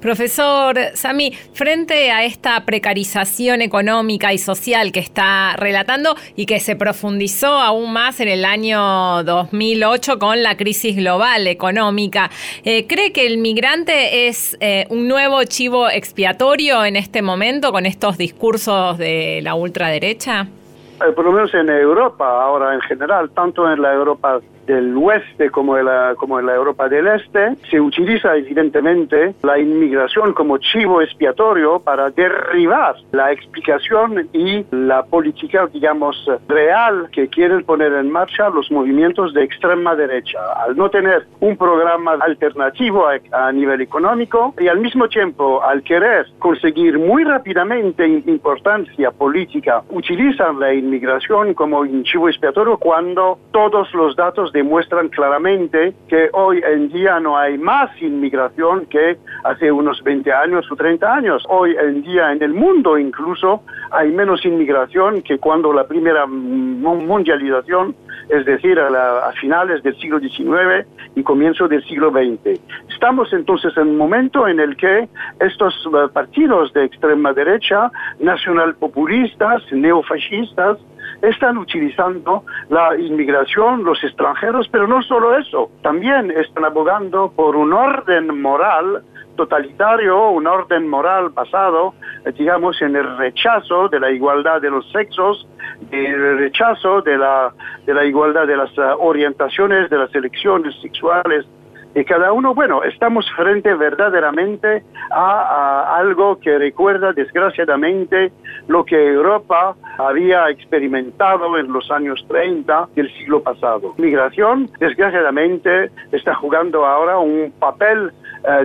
Profesor 0.00 0.76
Sami, 0.94 1.32
frente 1.52 2.10
a 2.10 2.24
esta 2.24 2.64
precarización 2.64 3.62
económica 3.62 4.32
y 4.32 4.38
social 4.38 4.92
que 4.92 5.00
está 5.00 5.56
relatando 5.56 6.14
y 6.36 6.46
que 6.46 6.60
se 6.60 6.76
profundizó 6.76 7.48
aún 7.48 7.92
más 7.92 8.20
en 8.20 8.28
el 8.28 8.44
año 8.44 9.22
2008 9.24 10.18
con 10.18 10.42
la 10.42 10.56
crisis 10.56 10.96
global 10.96 11.46
económica, 11.46 12.30
eh, 12.64 12.86
¿cree 12.86 13.12
que 13.12 13.26
el 13.26 13.38
migrante 13.38 14.28
es 14.28 14.56
eh, 14.60 14.86
un 14.90 15.08
nuevo 15.08 15.42
chivo 15.44 15.88
expiatorio 15.88 16.84
en 16.84 16.96
este 16.96 17.22
momento 17.22 17.72
con 17.72 17.86
estos 17.86 18.18
discursos 18.18 18.98
de 18.98 19.13
la 19.42 19.54
ultraderecha? 19.54 20.42
Eh, 20.42 21.12
por 21.12 21.24
lo 21.24 21.32
menos 21.32 21.52
en 21.54 21.68
Europa, 21.68 22.24
ahora 22.42 22.74
en 22.74 22.80
general, 22.82 23.30
tanto 23.30 23.70
en 23.70 23.82
la 23.82 23.92
Europa 23.92 24.40
del 24.66 24.96
oeste 24.96 25.50
como 25.50 25.76
en, 25.76 25.86
la, 25.86 26.14
como 26.16 26.38
en 26.38 26.46
la 26.46 26.54
Europa 26.54 26.88
del 26.88 27.06
Este, 27.06 27.56
se 27.70 27.80
utiliza 27.80 28.36
evidentemente 28.36 29.34
la 29.42 29.58
inmigración 29.58 30.32
como 30.32 30.58
chivo 30.58 31.02
expiatorio 31.02 31.80
para 31.80 32.10
derribar 32.10 32.96
la 33.12 33.32
explicación 33.32 34.28
y 34.32 34.64
la 34.70 35.02
política, 35.04 35.66
digamos, 35.72 36.16
real 36.48 37.08
que 37.12 37.28
quieren 37.28 37.64
poner 37.64 37.92
en 37.92 38.10
marcha 38.10 38.48
los 38.48 38.70
movimientos 38.70 39.34
de 39.34 39.44
extrema 39.44 39.94
derecha. 39.94 40.38
Al 40.64 40.76
no 40.76 40.88
tener 40.90 41.26
un 41.40 41.56
programa 41.56 42.12
alternativo 42.20 43.06
a, 43.06 43.46
a 43.46 43.52
nivel 43.52 43.80
económico 43.80 44.54
y 44.58 44.68
al 44.68 44.78
mismo 44.78 45.08
tiempo 45.08 45.62
al 45.62 45.82
querer 45.82 46.26
conseguir 46.38 46.98
muy 46.98 47.24
rápidamente 47.24 48.06
importancia 48.06 49.10
política, 49.10 49.82
utilizan 49.90 50.58
la 50.58 50.72
inmigración 50.72 51.54
como 51.54 51.80
un 51.80 52.04
chivo 52.04 52.28
expiatorio 52.28 52.76
cuando 52.78 53.38
todos 53.52 53.92
los 53.94 54.16
datos 54.16 54.52
demuestran 54.54 55.08
claramente 55.08 55.92
que 56.08 56.30
hoy 56.32 56.62
en 56.64 56.88
día 56.88 57.18
no 57.18 57.36
hay 57.36 57.58
más 57.58 57.90
inmigración 58.00 58.86
que 58.86 59.18
hace 59.42 59.70
unos 59.70 60.00
20 60.04 60.32
años 60.32 60.64
o 60.70 60.76
30 60.76 61.12
años. 61.12 61.42
Hoy 61.48 61.76
en 61.76 62.02
día 62.02 62.30
en 62.30 62.40
el 62.40 62.54
mundo 62.54 62.96
incluso 62.96 63.62
hay 63.90 64.12
menos 64.12 64.44
inmigración 64.44 65.22
que 65.22 65.38
cuando 65.38 65.72
la 65.72 65.88
primera 65.88 66.24
mundialización, 66.26 67.96
es 68.28 68.44
decir, 68.44 68.78
a, 68.78 69.28
a 69.28 69.32
finales 69.32 69.82
del 69.82 69.96
siglo 69.98 70.18
XIX 70.18 70.86
y 71.14 71.22
comienzo 71.22 71.68
del 71.68 71.84
siglo 71.84 72.10
XX. 72.10 72.60
Estamos 72.88 73.32
entonces 73.32 73.76
en 73.76 73.88
un 73.88 73.96
momento 73.96 74.48
en 74.48 74.60
el 74.60 74.76
que 74.76 75.08
estos 75.40 75.74
eh, 75.86 76.08
partidos 76.12 76.72
de 76.72 76.84
extrema 76.84 77.32
derecha, 77.32 77.90
nacionalpopulistas, 78.20 79.62
neofascistas, 79.72 80.78
están 81.22 81.58
utilizando 81.58 82.44
la 82.68 82.96
inmigración, 82.98 83.84
los 83.84 84.02
extranjeros, 84.02 84.68
pero 84.70 84.86
no 84.86 85.02
solo 85.02 85.36
eso, 85.36 85.70
también 85.82 86.30
están 86.30 86.64
abogando 86.64 87.32
por 87.34 87.56
un 87.56 87.72
orden 87.72 88.40
moral 88.40 89.02
totalitario, 89.36 90.30
un 90.30 90.46
orden 90.46 90.88
moral 90.88 91.30
basado, 91.30 91.94
eh, 92.24 92.32
digamos, 92.32 92.80
en 92.82 92.96
el 92.96 93.16
rechazo 93.16 93.88
de 93.88 94.00
la 94.00 94.10
igualdad 94.10 94.60
de 94.60 94.70
los 94.70 94.90
sexos, 94.90 95.46
el 95.90 96.38
rechazo 96.38 97.02
de 97.02 97.18
la, 97.18 97.52
de 97.86 97.94
la 97.94 98.04
igualdad 98.04 98.46
de 98.46 98.56
las 98.56 98.70
eh, 98.78 98.82
orientaciones, 98.98 99.90
de 99.90 99.98
las 99.98 100.14
elecciones 100.14 100.74
sexuales 100.80 101.46
y 101.94 102.04
cada 102.04 102.32
uno, 102.32 102.54
bueno, 102.54 102.82
estamos 102.82 103.24
frente 103.36 103.72
verdaderamente 103.74 104.82
a, 105.12 105.96
algo 105.96 106.40
que 106.40 106.58
recuerda 106.58 107.12
desgraciadamente 107.12 108.32
lo 108.66 108.84
que 108.84 108.96
Europa 109.12 109.76
había 109.98 110.50
experimentado 110.50 111.56
en 111.56 111.72
los 111.72 111.88
años 111.92 112.24
30 112.28 112.88
del 112.96 113.12
siglo 113.16 113.42
pasado. 113.44 113.94
Migración, 113.96 114.68
desgraciadamente, 114.80 115.92
está 116.10 116.34
jugando 116.34 116.84
ahora 116.84 117.18
un 117.18 117.52
papel 117.60 118.10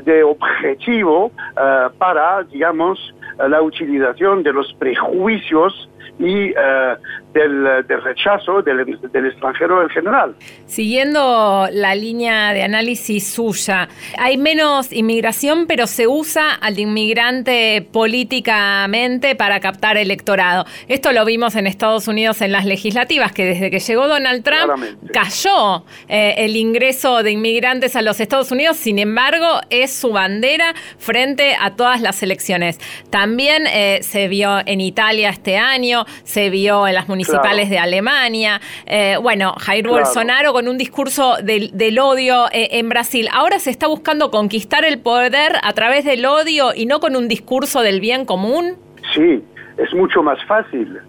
de 0.03 0.23
objetivo 0.23 1.31
eh, 1.57 1.87
para, 1.97 2.43
digamos, 2.43 3.13
la 3.37 3.61
utilización 3.61 4.43
de 4.43 4.51
los 4.51 4.73
prejuicios 4.73 5.89
y 6.19 6.49
eh, 6.49 6.95
del, 7.33 7.87
rechazo 8.03 8.61
del, 8.61 9.25
extranjero 9.25 9.83
en 9.83 9.89
general. 9.89 10.35
Siguiendo 10.65 11.67
la 11.71 11.95
línea 11.95 12.53
de 12.53 12.63
análisis 12.63 13.27
suya, 13.27 13.87
hay 14.17 14.37
menos 14.37 14.91
inmigración, 14.91 15.65
pero 15.67 15.87
se 15.87 16.07
usa 16.07 16.55
al 16.55 16.79
inmigrante 16.79 17.87
políticamente 17.93 19.35
para 19.35 19.59
captar 19.59 19.97
electorado. 19.97 20.65
Esto 20.87 21.11
lo 21.11 21.23
vimos 21.23 21.55
en 21.55 21.67
Estados 21.67 22.07
Unidos 22.07 22.41
en 22.41 22.51
las 22.51 22.65
legislativas, 22.65 23.31
que 23.31 23.45
desde 23.45 23.71
que 23.71 23.79
llegó 23.79 24.07
Donald 24.07 24.43
Trump 24.43 24.83
cayó 25.13 25.85
eh, 26.07 26.35
el 26.37 26.55
ingreso 26.55 27.23
de 27.23 27.31
inmigrantes 27.31 27.95
a 27.95 28.01
los 28.01 28.19
Estados 28.19 28.51
Unidos, 28.51 28.77
sin 28.77 28.99
embargo, 28.99 29.61
es 29.69 29.93
su 29.93 30.11
bandera 30.11 30.73
frente 30.97 31.55
a 31.59 31.75
todas 31.75 32.01
las 32.01 32.21
elecciones. 32.23 32.79
También 33.09 33.65
eh, 33.67 33.99
se 34.01 34.27
vio 34.27 34.59
en 34.65 34.81
Italia 34.81 35.29
este 35.29 35.57
año, 35.57 36.05
se 36.23 36.49
vio 36.49 36.87
en 36.87 36.95
las 36.95 37.07
municipales 37.07 37.69
de 37.69 37.79
Alemania. 37.79 38.61
Eh, 38.85 39.17
bueno, 39.21 39.53
Jair 39.57 39.87
Bolsonaro 39.87 40.53
con 40.53 40.67
un 40.67 40.77
discurso 40.77 41.35
del, 41.43 41.99
odio 41.99 42.45
eh, 42.51 42.69
en 42.79 42.89
Brasil. 42.89 43.27
Ahora 43.33 43.59
se 43.59 43.69
está 43.69 43.87
buscando 43.87 44.31
conquistar 44.31 44.85
el 44.85 44.99
poder 44.99 45.53
a 45.61 45.73
través 45.73 46.05
del 46.05 46.25
odio 46.25 46.73
y 46.75 46.85
no 46.85 46.99
con 46.99 47.15
un 47.15 47.27
discurso 47.27 47.81
del 47.81 47.99
bien 47.99 48.25
común. 48.25 48.77
Sí, 49.13 49.43
es 49.77 49.93
mucho 49.93 50.23
más 50.23 50.43
fácil 50.45 50.99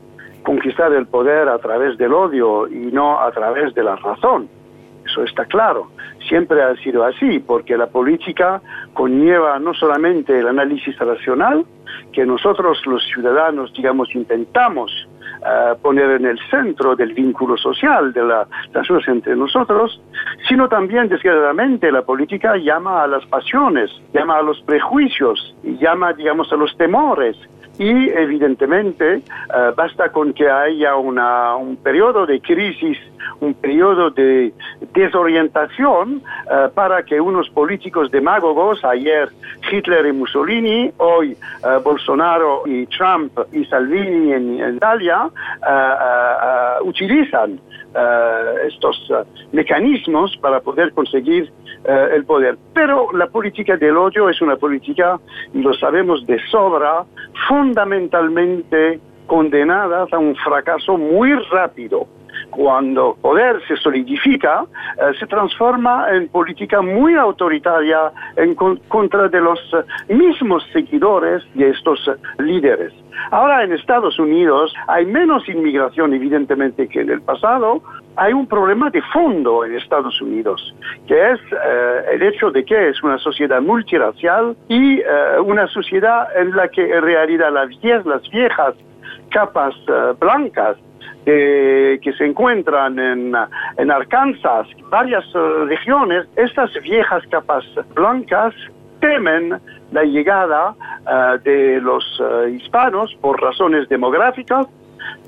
conquistar 0.42 0.92
el 0.92 1.07
poder 1.07 1.49
a 1.49 1.59
través 1.59 1.99
del 1.99 2.12
odio 2.12 2.69
y 2.69 2.92
no 2.92 3.21
a 3.21 3.30
través 3.33 3.75
de 3.75 3.83
la 3.83 3.97
razón. 3.97 4.49
Eso 5.11 5.25
está 5.25 5.45
claro. 5.45 5.88
Siempre 6.29 6.62
ha 6.62 6.76
sido 6.76 7.05
así, 7.05 7.40
porque 7.40 7.76
la 7.76 7.88
política 7.88 8.61
conlleva 8.95 9.59
no 9.59 9.75
solamente 9.75 10.38
el 10.38 10.47
análisis 10.47 10.97
racional, 10.99 11.64
que 12.12 12.25
nosotros 12.25 12.81
los 12.87 13.02
ciudadanos, 13.05 13.73
digamos, 13.73 14.14
intentamos 14.14 14.93
uh, 15.40 15.76
poner 15.81 16.11
en 16.12 16.26
el 16.26 16.38
centro 16.49 16.95
del 16.95 17.14
vínculo 17.14 17.57
social 17.57 18.12
de 18.12 18.23
la, 18.23 18.47
las 18.73 19.09
entre 19.09 19.35
nosotros, 19.35 20.00
sino 20.49 20.69
también, 20.69 21.09
desgraciadamente, 21.09 21.90
la 21.90 22.02
política 22.02 22.57
llama 22.57 23.02
a 23.02 23.09
las 23.09 23.26
pasiones, 23.26 23.90
llama 24.14 24.38
a 24.38 24.43
los 24.43 24.61
prejuicios, 24.62 25.57
llama, 25.64 26.12
digamos, 26.12 26.52
a 26.52 26.57
los 26.57 26.76
temores, 26.76 27.37
y 27.81 28.11
evidentemente 28.11 29.23
uh, 29.49 29.75
basta 29.75 30.13
con 30.13 30.35
que 30.35 30.49
haya 30.51 30.97
una, 30.97 31.57
un 31.57 31.77
periodo 31.77 32.27
de 32.27 32.39
crisis 32.41 32.99
un 33.41 33.55
periodo 33.55 34.11
de 34.11 34.53
desorientación 34.93 36.23
eh, 36.51 36.69
para 36.75 37.03
que 37.03 37.21
unos 37.21 37.49
políticos 37.51 38.11
demagogos, 38.11 38.85
ayer 38.85 39.29
Hitler 39.71 40.07
y 40.07 40.13
Mussolini, 40.13 40.93
hoy 40.99 41.33
eh, 41.33 41.79
Bolsonaro 41.83 42.63
y 42.67 42.87
Trump 42.87 43.33
y 43.53 43.65
Salvini 43.65 44.33
en, 44.33 44.77
Italia, 44.77 45.31
uh, 47.94 48.66
estos 48.66 49.11
mecanismos 49.52 50.37
para 50.38 50.61
poder 50.61 50.92
conseguir 50.92 51.52
el 52.12 52.26
poder. 52.26 52.59
Pero 52.75 53.11
la 53.14 53.26
política 53.28 53.75
del 53.78 53.97
odio 53.97 54.28
es 54.28 54.42
una 54.42 54.56
política, 54.56 55.18
lo 55.54 55.73
sabemos 55.73 56.26
de 56.26 56.38
sobra, 56.50 57.04
fundamentalmente 57.49 59.00
condenada 59.26 60.06
a 60.12 60.18
un 60.18 60.37
fracaso 60.37 60.99
muy 60.99 61.32
rápido 61.50 62.06
cuando 62.50 63.16
poder 63.21 63.61
se 63.66 63.76
solidifica, 63.76 64.64
eh, 64.99 65.12
se 65.19 65.26
transforma 65.26 66.07
en 66.12 66.28
política 66.28 66.83
muy 66.83 67.14
autoritaria 67.14 68.12
en 68.37 68.54
contra 68.54 69.28
de 69.28 69.40
los 69.40 69.59
eh, 69.73 70.14
mismos 70.14 70.66
seguidores 70.73 71.42
de 71.54 71.71
estos 71.71 72.07
eh, 72.09 72.42
líderes. 72.42 72.92
Ahora 73.30 73.64
en 73.64 73.73
Estados 73.73 74.19
Unidos 74.19 74.75
hay 74.88 75.07
menos 75.07 75.49
inmigración 75.49 76.12
evidentemente 76.12 76.88
que 76.88 77.00
en 77.00 77.11
el 77.11 77.23
pasado, 77.23 77.83
hay 78.16 78.33
un 78.33 78.47
problema 78.47 78.90
de 78.90 79.00
fondo 79.12 79.64
en 79.64 79.76
Estados 79.76 80.21
Unidos, 80.21 80.75
que 81.07 81.33
es 81.33 81.40
el 82.12 82.23
hecho 82.23 82.50
de 82.50 82.64
que 82.64 82.88
es 82.88 83.02
una 83.02 83.19
sociedad 83.19 83.62
multiracial 83.62 84.57
y 84.69 85.00
una 85.45 85.66
sociedad 85.69 86.28
en 86.37 86.54
la 86.57 86.69
que 86.69 86.83
en 86.92 87.02
realidad 87.02 87.52
las, 87.52 87.69
las 88.04 88.28
viejas 88.30 88.75
capas 89.30 89.75
blancas 90.19 90.76
que 91.25 92.12
se 92.17 92.25
encuentran 92.25 92.99
en, 92.99 93.35
en 93.77 93.91
Arkansas, 93.91 94.67
varias 94.89 95.25
eh, 95.35 95.65
regiones, 95.67 96.27
estas 96.37 96.73
viejas 96.83 97.23
capas 97.31 97.65
blancas 97.95 98.55
temen 99.00 99.61
la 99.93 100.05
llegada 100.05 100.75
eh, 101.07 101.39
de 101.45 101.81
los 101.81 102.05
eh, 102.21 102.50
hispanos 102.50 103.15
por 103.21 103.41
razones 103.41 103.89
demográficas 103.89 104.67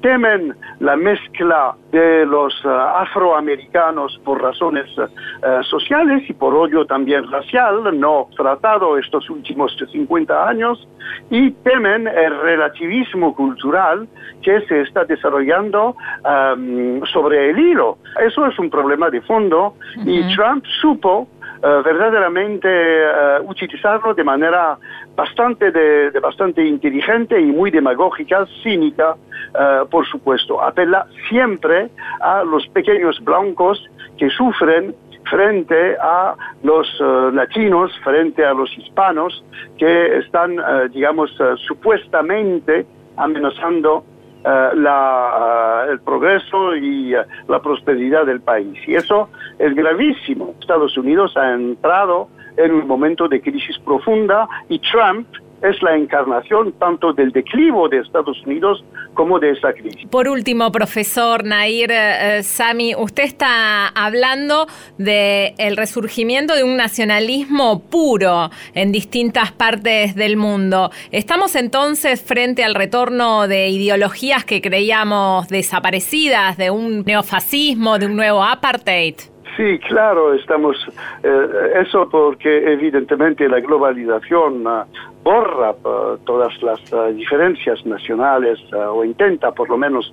temen 0.00 0.54
la 0.80 0.96
mezcla 0.96 1.74
de 1.90 2.26
los 2.26 2.54
eh, 2.64 2.68
afroamericanos 2.68 4.20
por 4.24 4.42
razones 4.42 4.86
eh, 4.98 5.60
sociales 5.62 6.28
y 6.28 6.32
por 6.32 6.54
odio 6.54 6.84
también 6.86 7.30
racial, 7.30 7.98
no 7.98 8.28
tratado 8.36 8.98
estos 8.98 9.28
últimos 9.30 9.76
50 9.90 10.48
años, 10.48 10.86
y 11.30 11.50
temen 11.50 12.08
el 12.08 12.40
relativismo 12.40 13.34
cultural 13.34 14.08
que 14.42 14.60
se 14.62 14.82
está 14.82 15.04
desarrollando 15.04 15.96
um, 16.24 17.04
sobre 17.06 17.50
el 17.50 17.58
hilo. 17.58 17.98
Eso 18.24 18.46
es 18.46 18.58
un 18.58 18.70
problema 18.70 19.10
de 19.10 19.20
fondo 19.22 19.74
y 20.04 20.22
Trump 20.34 20.64
supo 20.80 21.28
Uh, 21.62 21.80
verdaderamente 21.80 22.66
uh, 22.66 23.48
utilizarlo 23.48 24.14
de 24.14 24.24
manera 24.24 24.76
bastante, 25.14 25.70
de, 25.70 26.10
de, 26.10 26.18
bastante 26.18 26.66
inteligente 26.66 27.40
y 27.40 27.52
muy 27.52 27.70
demagógica, 27.70 28.48
cínica, 28.64 29.14
uh, 29.14 29.86
por 29.88 30.04
supuesto. 30.04 30.60
Apela 30.60 31.06
siempre 31.28 31.88
a 32.20 32.42
los 32.42 32.66
pequeños 32.66 33.22
blancos 33.22 33.88
que 34.18 34.28
sufren 34.30 34.92
frente 35.30 35.96
a 36.00 36.34
los 36.64 37.00
latinos, 37.32 37.92
frente 38.02 38.44
a 38.44 38.52
los 38.54 38.76
hispanos 38.76 39.44
que 39.78 40.18
están, 40.18 40.56
digamos, 40.92 41.30
supuestamente 41.64 42.84
amenazando 43.16 44.04
el 44.44 46.00
progreso 46.00 46.74
y 46.76 47.14
la 47.48 47.60
prosperidad 47.60 48.26
del 48.26 48.40
país. 48.40 48.78
Y 48.86 48.94
eso 48.94 49.28
es 49.58 49.74
gravísimo. 49.74 50.54
Estados 50.60 50.96
Unidos 50.96 51.36
ha 51.36 51.52
entrado 51.52 52.28
en 52.56 52.72
un 52.72 52.86
momento 52.86 53.28
de 53.28 53.40
crisis 53.40 53.78
profunda 53.78 54.48
y 54.68 54.78
Trump 54.80 55.26
es 55.62 55.82
la 55.82 55.96
encarnación 55.96 56.72
tanto 56.72 57.12
del 57.12 57.32
declivo 57.32 57.88
de 57.88 57.98
Estados 57.98 58.40
Unidos 58.44 58.84
como 59.14 59.38
de 59.38 59.50
esa 59.50 59.72
crisis. 59.72 60.06
Por 60.10 60.28
último, 60.28 60.70
profesor 60.72 61.44
Nair 61.44 61.90
eh, 61.92 62.42
Sami, 62.42 62.94
usted 62.94 63.24
está 63.24 63.88
hablando 63.88 64.66
del 64.98 65.54
el 65.58 65.76
resurgimiento 65.76 66.54
de 66.54 66.64
un 66.64 66.76
nacionalismo 66.76 67.82
puro 67.90 68.50
en 68.74 68.92
distintas 68.92 69.52
partes 69.52 70.14
del 70.14 70.36
mundo. 70.36 70.90
¿Estamos 71.10 71.54
entonces 71.56 72.22
frente 72.22 72.64
al 72.64 72.74
retorno 72.74 73.46
de 73.48 73.68
ideologías 73.68 74.44
que 74.44 74.60
creíamos 74.60 75.48
desaparecidas, 75.48 76.56
de 76.56 76.70
un 76.70 77.02
neofascismo, 77.04 77.98
de 77.98 78.06
un 78.06 78.16
nuevo 78.16 78.42
apartheid? 78.42 79.14
Sí, 79.56 79.78
claro, 79.80 80.32
estamos. 80.32 80.76
Eh, 81.22 81.82
eso 81.82 82.08
porque 82.08 82.72
evidentemente 82.72 83.48
la 83.48 83.60
globalización 83.60 84.66
ah, 84.66 84.86
borra 85.22 85.74
ah, 85.84 86.16
todas 86.24 86.60
las 86.62 86.80
ah, 86.92 87.08
diferencias 87.08 87.84
nacionales 87.86 88.58
o 88.72 89.04
intenta 89.04 89.52
por 89.52 89.68
lo 89.68 89.76
menos 89.76 90.12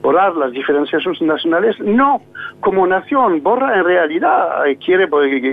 borrar 0.00 0.36
las 0.36 0.52
diferencias 0.52 1.02
nacionales, 1.20 1.78
no 1.80 2.22
como 2.60 2.86
nación, 2.86 3.42
borra 3.42 3.76
en 3.76 3.84
realidad, 3.84 4.66
eh, 4.66 4.76
quiere, 4.76 5.08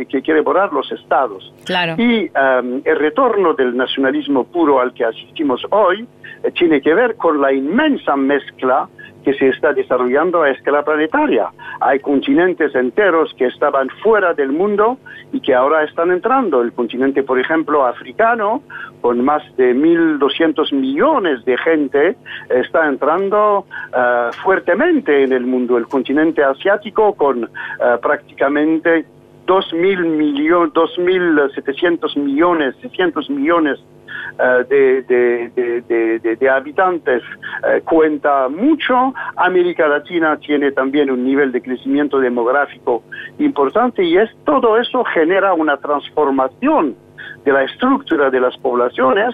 que 0.07 0.21
quiere 0.21 0.41
borrar 0.41 0.71
los 0.71 0.91
estados. 0.91 1.53
Claro. 1.65 1.95
Y 1.97 2.31
el 2.33 2.99
retorno 2.99 3.53
del 3.53 3.75
nacionalismo 3.75 4.43
puro 4.43 4.79
al 4.79 4.93
que 4.93 5.05
asistimos 5.05 5.61
hoy 5.71 6.07
eh, 6.43 6.51
tiene 6.51 6.81
que 6.81 6.93
ver 6.93 7.15
con 7.15 7.41
la 7.41 7.51
inmensa 7.53 8.15
mezcla 8.15 8.87
que 9.25 9.33
se 9.33 9.49
está 9.49 9.73
desarrollando 9.73 10.43
a 10.43 10.51
escala 10.51 10.85
planetaria. 10.85 11.49
Hay 11.81 11.99
continentes 11.99 12.75
enteros 12.75 13.33
que 13.33 13.47
estaban 13.47 13.89
fuera 14.03 14.35
del 14.35 14.51
mundo 14.51 14.99
y 15.33 15.41
que 15.41 15.55
ahora 15.55 15.83
están 15.83 16.11
entrando. 16.11 16.61
El 16.61 16.71
continente, 16.71 17.23
por 17.23 17.39
ejemplo, 17.39 17.85
africano, 17.87 18.61
con 19.01 19.25
más 19.25 19.43
de 19.57 19.75
1.200 19.75 20.71
millones 20.73 21.43
de 21.43 21.57
gente, 21.57 22.15
está 22.49 22.87
entrando 22.87 23.65
eh, 23.97 24.29
fuertemente 24.43 25.23
en 25.23 25.33
el 25.33 25.47
mundo. 25.47 25.77
El 25.79 25.87
continente 25.87 26.43
asiático, 26.43 27.15
con 27.15 27.45
uh, 27.45 27.49
prácticamente 27.99 29.05
2.000 29.45 30.05
millones, 30.05 30.73
2.700 30.73 32.17
millones, 32.17 32.75
600 32.81 33.29
millones 33.29 33.79
eh, 34.37 34.65
de, 35.05 36.35
de, 36.35 36.49
habitantes 36.49 37.23
eh, 37.67 37.81
cuenta 37.85 38.49
mucho. 38.49 39.13
América 39.37 39.87
Latina 39.87 40.37
tiene 40.37 40.71
también 40.71 41.09
un 41.09 41.23
nivel 41.23 41.51
de 41.51 41.61
crecimiento 41.61 42.19
demográfico 42.19 43.03
importante 43.39 44.03
y 44.03 44.17
es, 44.17 44.29
todo 44.45 44.77
eso 44.77 45.03
genera 45.05 45.53
una 45.53 45.77
transformación 45.77 46.95
de 47.45 47.51
la 47.53 47.63
estructura 47.63 48.29
de 48.29 48.39
las 48.41 48.57
poblaciones, 48.57 49.33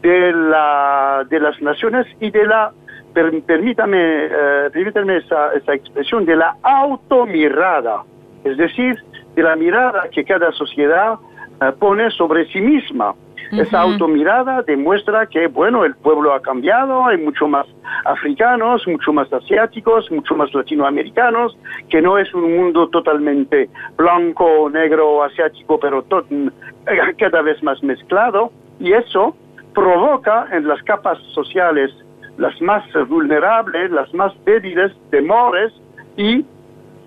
de, 0.00 0.32
la, 0.32 1.26
de 1.28 1.40
las 1.40 1.60
naciones 1.60 2.06
y 2.20 2.30
de 2.30 2.46
la, 2.46 2.72
permítame, 3.12 3.98
eh, 4.00 4.70
esa, 5.24 5.52
esa 5.52 5.74
expresión, 5.74 6.24
de 6.24 6.36
la 6.36 6.56
automirada, 6.62 8.04
es 8.44 8.56
decir, 8.56 8.96
de 9.38 9.44
la 9.44 9.54
mirada 9.54 10.08
que 10.10 10.24
cada 10.24 10.50
sociedad 10.50 11.16
pone 11.78 12.10
sobre 12.10 12.44
sí 12.46 12.60
misma. 12.60 13.14
Esa 13.52 13.80
automirada 13.82 14.62
demuestra 14.62 15.26
que, 15.26 15.46
bueno, 15.46 15.84
el 15.84 15.94
pueblo 15.94 16.34
ha 16.34 16.42
cambiado, 16.42 17.06
hay 17.06 17.18
mucho 17.18 17.46
más 17.46 17.66
africanos, 18.04 18.86
mucho 18.88 19.12
más 19.12 19.32
asiáticos, 19.32 20.10
mucho 20.10 20.34
más 20.34 20.52
latinoamericanos, 20.52 21.56
que 21.88 22.02
no 22.02 22.18
es 22.18 22.34
un 22.34 22.56
mundo 22.56 22.88
totalmente 22.88 23.70
blanco, 23.96 24.68
negro, 24.70 25.22
asiático, 25.22 25.78
pero 25.78 26.04
cada 27.18 27.42
vez 27.42 27.62
más 27.62 27.80
mezclado, 27.82 28.50
y 28.80 28.92
eso 28.92 29.36
provoca 29.72 30.48
en 30.50 30.66
las 30.66 30.82
capas 30.82 31.18
sociales 31.32 31.92
las 32.38 32.60
más 32.60 32.82
vulnerables, 33.08 33.92
las 33.92 34.12
más 34.14 34.32
débiles, 34.44 34.92
temores 35.10 35.72
y 36.16 36.44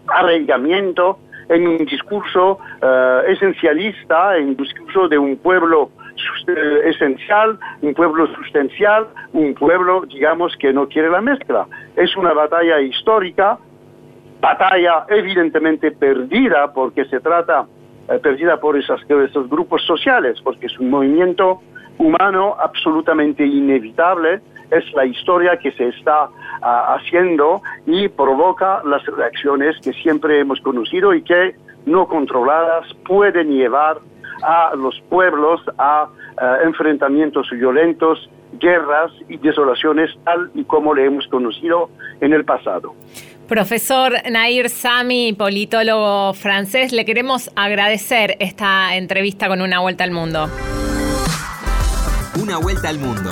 arraigamiento 0.08 1.20
en 1.52 1.68
un 1.68 1.78
discurso 1.80 2.60
eh, 2.82 3.22
esencialista, 3.28 4.38
en 4.38 4.50
un 4.50 4.56
discurso 4.56 5.10
de 5.10 5.18
un 5.18 5.36
pueblo 5.36 5.92
eh, 6.48 6.82
esencial, 6.86 7.60
un 7.82 7.94
pueblo 7.94 8.26
sustancial, 8.36 9.08
un 9.34 9.54
pueblo, 9.54 10.04
digamos, 10.08 10.56
que 10.58 10.72
no 10.72 10.88
quiere 10.88 11.10
la 11.10 11.20
mezcla. 11.20 11.68
Es 11.98 12.16
una 12.16 12.32
batalla 12.32 12.80
histórica, 12.80 13.58
batalla 14.40 15.06
evidentemente 15.10 15.92
perdida, 15.92 16.72
porque 16.74 17.04
se 17.06 17.20
trata, 17.20 17.66
eh, 18.08 18.18
perdida 18.20 18.58
por 18.58 18.78
esas, 18.78 19.02
esos 19.10 19.50
grupos 19.50 19.86
sociales, 19.86 20.40
porque 20.42 20.68
es 20.68 20.80
un 20.80 20.90
movimiento 20.90 21.62
humano 21.98 22.56
absolutamente 22.58 23.46
inevitable, 23.46 24.40
es 24.72 24.92
la 24.94 25.06
historia 25.06 25.58
que 25.58 25.72
se 25.74 25.90
está 25.90 26.30
ah, 26.62 26.96
haciendo 26.96 27.62
y 27.86 28.08
provoca 28.08 28.82
las 28.86 29.06
reacciones 29.06 29.76
que 29.84 29.94
siempre 29.94 30.40
hemos 30.40 30.60
conocido 30.62 31.14
y 31.14 31.22
que 31.22 31.56
no 31.86 32.08
controladas 32.08 32.86
pueden 33.06 33.52
llevar 33.52 33.98
a 34.44 34.74
los 34.76 35.00
pueblos 35.10 35.62
a 35.78 36.08
eh, 36.42 36.58
enfrentamientos 36.64 37.50
violentos, 37.52 38.30
guerras 38.60 39.12
y 39.30 39.38
desolaciones 39.38 40.12
tal 40.24 40.52
y 40.54 40.64
como 40.64 40.94
le 40.94 41.06
hemos 41.06 41.28
conocido 41.28 41.90
en 42.20 42.34
el 42.34 42.46
pasado. 42.46 42.94
Profesor 43.48 44.14
Nair 44.32 44.70
Sami, 44.70 45.34
politólogo 45.34 46.34
francés, 46.34 46.94
le 46.94 47.04
queremos 47.04 47.52
agradecer 47.56 48.38
esta 48.40 48.96
entrevista 48.96 49.50
con 49.50 49.62
Una 49.62 49.80
Vuelta 49.80 50.06
al 50.06 50.12
Mundo. 50.12 50.50
Una 52.42 52.58
Vuelta 52.60 52.88
al 52.88 52.98
Mundo, 52.98 53.32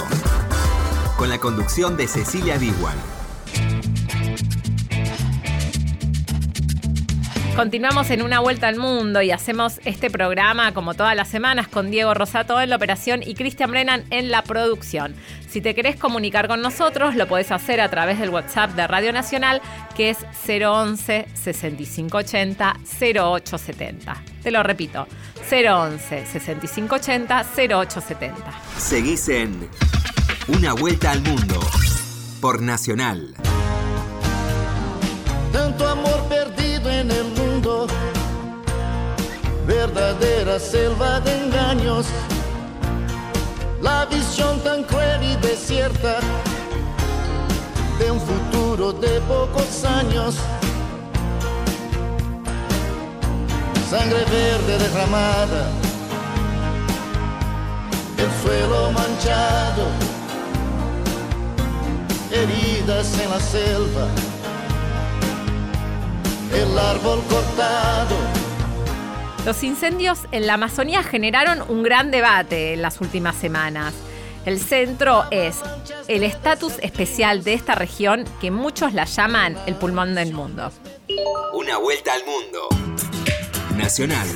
con 1.19 1.27
la 1.27 1.37
conducción 1.37 1.97
de 1.97 2.07
Cecilia 2.07 2.57
Diguan. 2.57 2.95
Continuamos 7.57 8.09
en 8.09 8.21
una 8.21 8.39
vuelta 8.39 8.69
al 8.69 8.77
mundo 8.77 9.21
y 9.21 9.31
hacemos 9.31 9.81
este 9.83 10.09
programa 10.09 10.73
como 10.73 10.93
todas 10.93 11.17
las 11.17 11.27
semanas 11.27 11.67
con 11.67 11.91
Diego 11.91 12.13
Rosato 12.13 12.61
en 12.61 12.69
la 12.69 12.77
operación 12.77 13.21
y 13.21 13.35
Cristian 13.35 13.69
Brennan 13.69 14.05
en 14.11 14.31
la 14.31 14.43
producción. 14.43 15.13
Si 15.49 15.59
te 15.59 15.75
querés 15.75 15.97
comunicar 15.97 16.47
con 16.47 16.61
nosotros, 16.61 17.15
lo 17.15 17.27
podés 17.27 17.51
hacer 17.51 17.81
a 17.81 17.89
través 17.89 18.17
del 18.17 18.29
WhatsApp 18.29 18.71
de 18.75 18.87
Radio 18.87 19.11
Nacional, 19.11 19.61
que 19.97 20.11
es 20.11 20.19
011 20.47 21.27
6580 21.33 22.77
0870. 23.01 24.23
Te 24.41 24.51
lo 24.51 24.63
repito, 24.63 25.05
011 25.51 26.25
6580 26.25 27.45
0870. 27.57 28.35
Seguís 28.77 29.27
en 29.27 29.67
Una 30.55 30.73
Vuelta 30.73 31.11
al 31.11 31.21
Mundo. 31.21 31.59
Por 32.41 32.61
Nacional. 32.61 33.33
Tanto 35.51 35.87
amor 35.87 36.21
perdido 36.29 36.89
en 36.89 37.11
el 37.11 37.29
verdadera 39.69 40.59
selva 40.59 41.19
de 41.19 41.31
engaños, 41.43 42.05
la 43.81 44.05
visión 44.05 44.59
tan 44.63 44.83
cruel 44.83 45.23
y 45.23 45.35
desierta. 45.37 46.19
De 47.99 48.09
un 48.09 48.19
futuro 48.19 48.93
de 48.93 49.21
pocos 49.21 49.85
años. 49.85 50.35
Sangre 53.89 54.23
verde 54.25 54.77
derramada, 54.79 55.69
el 58.17 58.29
suelo 58.41 58.91
manchado, 58.91 60.08
heridas 62.31 63.19
en 63.19 63.29
la 63.29 63.39
selva, 63.39 64.07
el 66.53 66.79
árbol 66.79 67.21
cortado 67.29 68.15
los 69.45 69.63
incendios 69.63 70.19
en 70.31 70.47
la 70.47 70.55
Amazonía 70.55 71.01
generaron 71.01 71.63
un 71.69 71.81
gran 71.81 72.11
debate 72.11 72.73
en 72.73 72.81
las 72.81 72.99
últimas 72.99 73.35
semanas. 73.35 73.93
El 74.45 74.59
centro 74.59 75.25
es 75.31 75.61
el 76.07 76.23
estatus 76.23 76.73
especial 76.81 77.43
de 77.43 77.53
esta 77.53 77.73
región 77.73 78.25
que 78.41 78.51
muchos 78.51 78.93
la 78.93 79.05
llaman 79.05 79.57
el 79.65 79.75
pulmón 79.75 80.13
del 80.13 80.33
mundo. 80.33 80.71
Una 81.53 81.77
vuelta 81.77 82.13
al 82.13 82.25
mundo. 82.25 82.67
Nacional, 83.75 84.27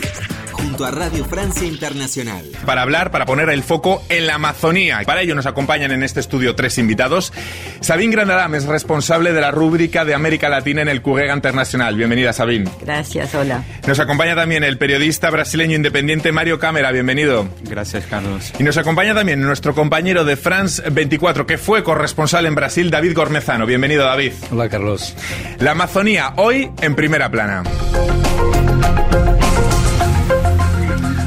junto 0.73 0.86
a 0.86 0.91
Radio 0.91 1.23
Francia 1.25 1.67
Internacional. 1.67 2.43
Para 2.65 2.81
hablar, 2.81 3.12
para 3.12 3.27
poner 3.27 3.47
el 3.49 3.62
foco 3.62 4.01
en 4.09 4.25
la 4.25 4.36
Amazonía. 4.36 5.01
Para 5.05 5.21
ello 5.21 5.36
nos 5.36 5.45
acompañan 5.45 5.91
en 5.91 6.01
este 6.01 6.19
estudio 6.19 6.55
tres 6.55 6.79
invitados. 6.79 7.31
Sabine 7.79 8.12
Grandadam 8.12 8.55
es 8.55 8.65
responsable 8.65 9.33
de 9.33 9.41
la 9.41 9.51
rúbrica 9.51 10.03
de 10.03 10.15
América 10.15 10.49
Latina 10.49 10.81
en 10.81 10.88
el 10.88 11.03
Currega 11.03 11.36
Internacional. 11.36 11.95
Bienvenida, 11.95 12.33
Sabine. 12.33 12.71
Gracias, 12.81 13.36
hola. 13.36 13.63
Nos 13.86 13.99
acompaña 13.99 14.36
también 14.36 14.63
el 14.63 14.79
periodista 14.79 15.29
brasileño 15.29 15.75
independiente 15.75 16.31
Mario 16.31 16.57
Cámara. 16.57 16.91
Bienvenido. 16.91 17.47
Gracias, 17.62 18.07
Carlos. 18.07 18.51
Y 18.57 18.63
nos 18.63 18.75
acompaña 18.77 19.13
también 19.13 19.43
nuestro 19.43 19.75
compañero 19.75 20.25
de 20.25 20.38
France 20.38 20.81
24, 20.89 21.45
que 21.45 21.59
fue 21.59 21.83
corresponsal 21.83 22.47
en 22.47 22.55
Brasil, 22.55 22.89
David 22.89 23.13
Gormezano. 23.15 23.67
Bienvenido, 23.67 24.05
David. 24.05 24.33
Hola, 24.49 24.67
Carlos. 24.69 25.13
La 25.59 25.71
Amazonía, 25.73 26.33
hoy 26.38 26.71
en 26.81 26.95
primera 26.95 27.29
plana. 27.29 27.62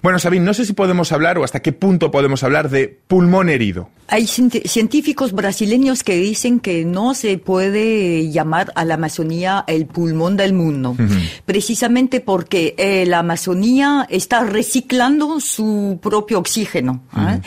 Bueno, 0.06 0.20
Sabine, 0.20 0.44
no 0.44 0.54
sé 0.54 0.64
si 0.64 0.72
podemos 0.72 1.10
hablar 1.10 1.36
o 1.36 1.42
hasta 1.42 1.58
qué 1.58 1.72
punto 1.72 2.12
podemos 2.12 2.44
hablar 2.44 2.70
de 2.70 2.96
pulmón 3.08 3.48
herido. 3.48 3.90
Hay 4.06 4.28
científicos 4.28 5.32
brasileños 5.32 6.04
que 6.04 6.14
dicen 6.14 6.60
que 6.60 6.84
no 6.84 7.12
se 7.12 7.38
puede 7.38 8.30
llamar 8.30 8.70
a 8.76 8.84
la 8.84 8.94
Amazonía 8.94 9.64
el 9.66 9.86
pulmón 9.86 10.36
del 10.36 10.52
mundo, 10.52 10.96
precisamente 11.44 12.20
porque 12.20 12.76
eh, 12.78 13.04
la 13.04 13.18
Amazonía 13.18 14.06
está 14.08 14.44
reciclando 14.44 15.40
su 15.40 15.98
propio 16.00 16.38
oxígeno 16.38 17.02
¿ah? 17.10 17.40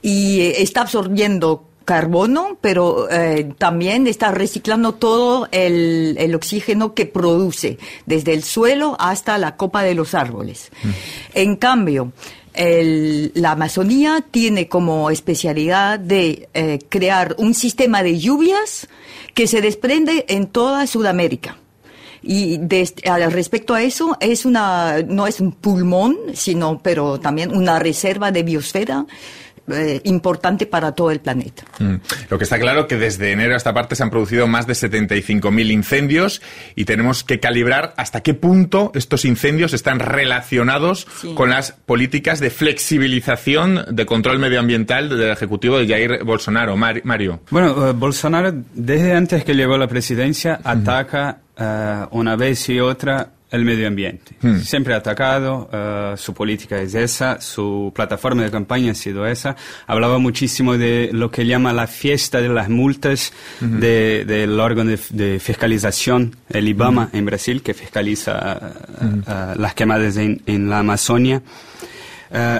y 0.00 0.40
eh, 0.40 0.62
está 0.62 0.80
absorbiendo 0.80 1.68
carbono, 1.86 2.58
pero 2.60 3.08
eh, 3.10 3.54
también 3.56 4.06
está 4.06 4.32
reciclando 4.32 4.92
todo 4.92 5.48
el, 5.52 6.16
el, 6.18 6.34
oxígeno 6.34 6.92
que 6.92 7.06
produce, 7.06 7.78
desde 8.04 8.34
el 8.34 8.42
suelo 8.42 8.96
hasta 8.98 9.38
la 9.38 9.56
copa 9.56 9.82
de 9.82 9.94
los 9.94 10.12
árboles. 10.12 10.70
Mm. 10.82 10.88
En 11.34 11.56
cambio, 11.56 12.12
el, 12.52 13.30
la 13.34 13.52
Amazonía 13.52 14.24
tiene 14.30 14.68
como 14.68 15.10
especialidad 15.10 15.98
de 15.98 16.48
eh, 16.54 16.80
crear 16.88 17.36
un 17.38 17.54
sistema 17.54 18.02
de 18.02 18.18
lluvias 18.18 18.88
que 19.32 19.46
se 19.46 19.60
desprende 19.60 20.24
en 20.28 20.48
toda 20.48 20.86
Sudamérica. 20.86 21.56
Y 22.22 22.56
de, 22.58 22.90
respecto 23.30 23.74
a 23.74 23.82
eso, 23.82 24.16
es 24.20 24.44
una, 24.44 25.02
no 25.06 25.28
es 25.28 25.40
un 25.40 25.52
pulmón, 25.52 26.16
sino, 26.34 26.80
pero 26.82 27.20
también 27.20 27.56
una 27.56 27.78
reserva 27.78 28.32
de 28.32 28.42
biosfera 28.42 29.06
eh, 29.72 30.00
importante 30.04 30.66
para 30.66 30.92
todo 30.92 31.10
el 31.10 31.20
planeta. 31.20 31.64
Mm. 31.78 31.96
Lo 32.30 32.38
que 32.38 32.44
está 32.44 32.58
claro 32.58 32.86
que 32.86 32.96
desde 32.96 33.32
enero 33.32 33.54
a 33.54 33.56
esta 33.56 33.74
parte 33.74 33.96
se 33.96 34.02
han 34.02 34.10
producido 34.10 34.46
más 34.46 34.66
de 34.66 34.74
75.000 34.74 35.70
incendios 35.70 36.42
y 36.74 36.84
tenemos 36.84 37.24
que 37.24 37.40
calibrar 37.40 37.94
hasta 37.96 38.20
qué 38.20 38.34
punto 38.34 38.92
estos 38.94 39.24
incendios 39.24 39.72
están 39.72 39.98
relacionados 39.98 41.06
con 41.34 41.50
las 41.50 41.72
políticas 41.72 42.40
de 42.40 42.50
flexibilización 42.50 43.84
de 43.90 44.06
control 44.06 44.38
medioambiental 44.38 45.08
del 45.08 45.30
Ejecutivo 45.30 45.78
de 45.78 45.86
Jair 45.86 46.24
Bolsonaro. 46.24 46.76
Mario. 46.76 47.40
Bueno, 47.50 47.88
eh, 47.88 47.92
Bolsonaro 47.92 48.52
desde 48.74 49.14
antes 49.14 49.44
que 49.44 49.54
llegó 49.54 49.74
a 49.74 49.78
la 49.78 49.88
presidencia 49.88 50.60
ataca 50.62 51.38
eh, 51.56 52.06
una 52.10 52.36
vez 52.36 52.68
y 52.68 52.80
otra 52.80 53.30
el 53.50 53.64
medio 53.64 53.86
ambiente. 53.86 54.34
Hmm. 54.40 54.58
Siempre 54.58 54.94
ha 54.94 54.98
atacado, 54.98 55.68
eh, 55.72 56.14
su 56.16 56.34
política 56.34 56.80
es 56.80 56.94
esa, 56.94 57.40
su 57.40 57.92
plataforma 57.94 58.42
de 58.42 58.50
campaña 58.50 58.92
ha 58.92 58.94
sido 58.94 59.26
esa. 59.26 59.56
Hablaba 59.86 60.18
muchísimo 60.18 60.76
de 60.76 61.10
lo 61.12 61.30
que 61.30 61.46
llama 61.46 61.72
la 61.72 61.86
fiesta 61.86 62.40
de 62.40 62.48
las 62.48 62.68
multas 62.68 63.32
del 63.60 64.58
órgano 64.58 64.90
de, 65.10 65.38
fiscalización, 65.40 66.36
el 66.48 66.68
IBAMA 66.68 67.10
en 67.12 67.24
Brasil, 67.24 67.62
que 67.62 67.74
fiscaliza 67.74 68.58
eh, 69.00 69.04
eh, 69.26 69.54
las 69.56 69.74
quemadas 69.74 70.16
en, 70.16 70.42
en 70.46 70.68
la 70.68 70.80
Amazonia. 70.80 71.42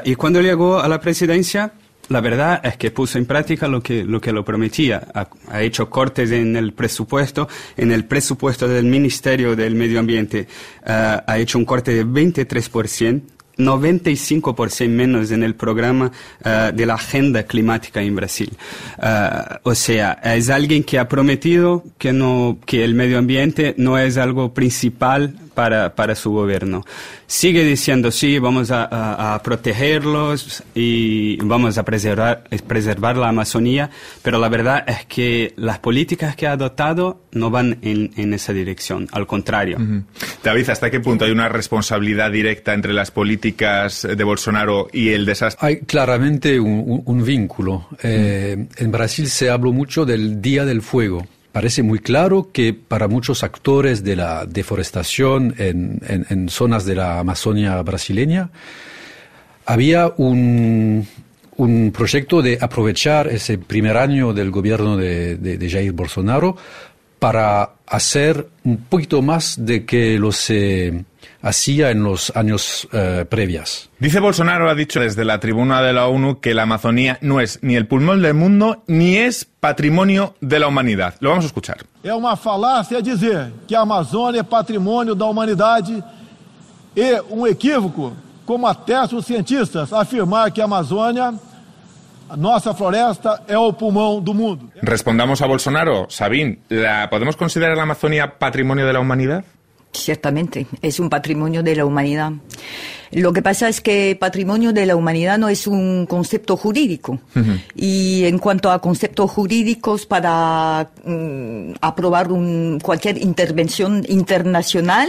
y 0.05 0.15
cuando 0.15 0.41
llegó 0.41 0.81
a 0.81 0.89
la 0.89 1.01
presidencia, 1.01 1.73
la 2.09 2.21
verdad 2.21 2.61
es 2.65 2.77
que 2.77 2.91
puso 2.91 3.19
en 3.19 3.27
práctica 3.27 3.69
lo 3.69 3.83
que 3.83 4.05
lo, 4.05 4.21
que 4.21 4.33
lo 4.33 4.45
prometía. 4.45 5.09
Ha, 5.49 5.63
hecho 5.63 5.91
cortes 5.91 6.31
en 6.31 6.57
el 6.57 6.73
presupuesto, 6.73 7.49
en 7.77 7.93
el 7.93 8.05
presupuesto 8.05 8.69
del 8.69 8.85
Ministerio 8.85 9.57
del 9.57 9.75
Medio 9.75 10.01
Ambiente. 10.01 10.47
Uh, 10.83 11.23
ha 11.27 11.39
hecho 11.39 11.59
un 11.59 11.65
corte 11.65 11.93
de 11.93 12.07
23%. 12.07 13.23
95% 13.59 14.87
menos 14.91 15.31
en 15.31 15.43
el 15.43 15.55
programa 15.55 16.13
uh, 16.45 16.77
de 16.77 16.85
la 16.85 16.93
agenda 16.93 17.45
climática 17.45 18.03
en 18.03 18.15
Brasil. 18.15 18.53
Uh, 18.99 19.71
o 19.71 19.75
sea, 19.75 20.21
es 20.23 20.51
alguien 20.51 20.85
que 20.85 20.99
ha 20.99 21.09
prometido 21.09 21.83
que 21.97 22.13
no, 22.13 22.59
que 22.67 22.85
el 22.85 22.95
medio 22.95 23.17
ambiente 23.17 23.75
no 23.79 23.97
es 23.97 24.19
algo 24.19 24.53
principal 24.53 25.37
para, 25.57 25.95
para 25.95 26.15
su 26.15 26.31
gobierno. 26.31 26.85
Sigue 27.27 27.65
diciendo, 27.65 28.13
sí, 28.13 28.39
vamos 28.39 28.71
a, 28.71 29.35
a, 29.35 29.43
protegerlos 29.43 30.63
y 30.75 31.39
vamos 31.39 31.79
a 31.79 31.85
preservar, 31.85 32.45
preservar 32.69 33.17
la 33.17 33.31
Amazonía, 33.31 33.91
pero 34.23 34.39
la 34.39 34.51
verdad 34.51 34.85
es 34.87 35.07
que 35.07 35.55
las 35.57 35.79
políticas 35.79 36.37
que 36.37 36.47
ha 36.47 36.53
adoptado 36.53 37.23
no 37.33 37.51
van 37.51 37.79
en, 37.81 38.13
en 38.17 38.35
esa 38.35 38.53
dirección, 38.53 39.09
al 39.13 39.27
contrario. 39.27 39.79
David, 40.45 40.69
¿hasta 40.69 40.91
qué 40.91 41.01
punto 41.01 41.25
hay 41.25 41.31
una 41.31 41.49
responsabilidad 41.49 42.31
directa 42.31 42.75
entre 42.75 42.93
las 42.93 43.11
políticas 43.11 44.07
de 44.07 44.25
Bolsonaro 44.25 44.89
y 44.93 45.09
el 45.09 45.25
desastre? 45.25 45.67
Hay 45.67 45.81
claramente 45.81 46.61
un, 46.61 47.03
un, 47.05 47.25
vínculo. 47.25 47.89
Eh, 48.03 48.67
en 48.77 48.93
Brasil 48.93 49.29
se 49.29 49.49
habló 49.49 49.73
mucho 49.73 50.05
del 50.05 50.43
Día 50.43 50.67
del 50.67 50.83
Fuego 50.83 51.27
parece 51.57 51.83
muy 51.83 52.01
claro 52.01 52.51
que 52.53 52.75
para 52.75 53.09
muchos 53.09 53.43
actores 53.43 54.05
de 54.05 54.15
la 54.15 54.45
deforestación 54.45 55.55
en, 55.57 56.51
zonas 56.51 56.85
de 56.85 56.95
la 56.95 57.19
Amazonia 57.19 57.81
brasileña 57.81 58.51
había 59.65 60.13
un, 60.19 61.09
proyecto 61.95 62.43
de 62.43 62.59
aprovechar 62.61 63.29
ese 63.29 63.57
primer 63.57 63.97
año 63.97 64.35
del 64.35 64.51
gobierno 64.51 64.99
de, 64.99 65.69
Jair 65.73 65.93
Bolsonaro 65.93 66.59
para 67.19 67.71
hacer 67.87 68.49
un 68.65 68.77
poquito 68.77 69.23
más 69.23 69.57
de 69.59 69.87
que 69.87 70.19
lo 70.19 70.33
se 70.33 71.07
hacía 71.47 71.91
en 71.93 72.03
los 72.03 72.35
años 72.35 72.89
eh, 72.93 73.25
previos. 73.29 73.89
Dice 74.01 74.19
Bolsonaro, 74.19 74.69
ha 74.69 74.75
dicho 74.75 74.99
desde 75.01 75.25
la 75.25 75.39
tribuna 75.39 75.81
de 75.81 75.93
la 75.93 76.09
ONU, 76.09 76.41
que 76.41 76.55
la 76.55 76.65
Amazonía 76.65 77.19
no 77.21 77.41
es 77.41 77.61
ni 77.63 77.77
el 77.77 77.87
pulmón 77.87 78.21
del 78.21 78.35
mundo 78.35 78.83
ni 78.89 79.17
es 79.17 79.45
patrimonio 79.45 80.35
de 80.41 80.59
la 80.59 80.67
humanidad. 80.67 81.15
Lo 81.21 81.31
vamos 81.31 81.45
a 81.45 81.47
escuchar. 81.47 81.79
Es 82.03 82.13
una 82.13 82.37
falacia 82.37 83.01
decir 83.01 83.53
que 83.69 83.77
a 83.77 83.83
Amazônia 83.83 84.41
es 84.41 84.47
patrimonio 84.47 85.15
de 85.15 85.21
la 85.21 85.27
humanidad 85.27 85.85
y 85.89 86.03
un 87.31 87.49
equívoco, 87.49 88.13
como 88.45 88.69
atestan 88.69 89.09
los 89.13 89.27
cientistas, 89.27 89.93
afirmar 89.93 90.53
que 90.53 90.61
a 90.61 90.65
Amazônia 90.65 91.33
nuestra 92.37 92.75
floresta 92.75 93.43
es 93.47 93.55
el 93.55 93.75
pulmón 93.77 94.25
del 94.25 94.35
mundo. 94.35 94.65
Respondamos 94.83 95.41
a 95.43 95.47
Bolsonaro. 95.47 96.07
Sabín, 96.09 96.59
¿la 96.69 97.09
¿podemos 97.09 97.37
considerar 97.37 97.77
la 97.77 97.85
Amazonía 97.85 98.37
patrimonio 98.37 98.85
de 98.85 98.93
la 98.93 98.99
humanidad? 98.99 99.45
Ciertamente, 99.97 100.67
es 100.83 101.01
un 101.01 101.09
patrimonio 101.09 101.63
de 101.63 101.75
la 101.75 101.85
humanidad. 101.85 102.33
Lo 103.13 103.33
que 103.33 103.41
pasa 103.41 103.69
es 103.69 103.81
que 103.81 104.17
patrimonio 104.19 104.73
de 104.73 104.85
la 104.85 104.97
humanidad 104.97 105.39
no 105.39 105.49
es 105.49 105.67
un 105.67 106.07
concepto 106.07 106.57
jurídico. 106.57 107.19
Y 107.75 108.25
en 108.25 108.39
cuanto 108.39 108.71
a 108.71 108.81
conceptos 108.81 109.31
jurídicos 109.31 110.07
para 110.07 110.91
mm, 111.05 111.75
aprobar 111.81 112.29
cualquier 112.83 113.19
intervención 113.19 114.05
internacional, 114.09 115.09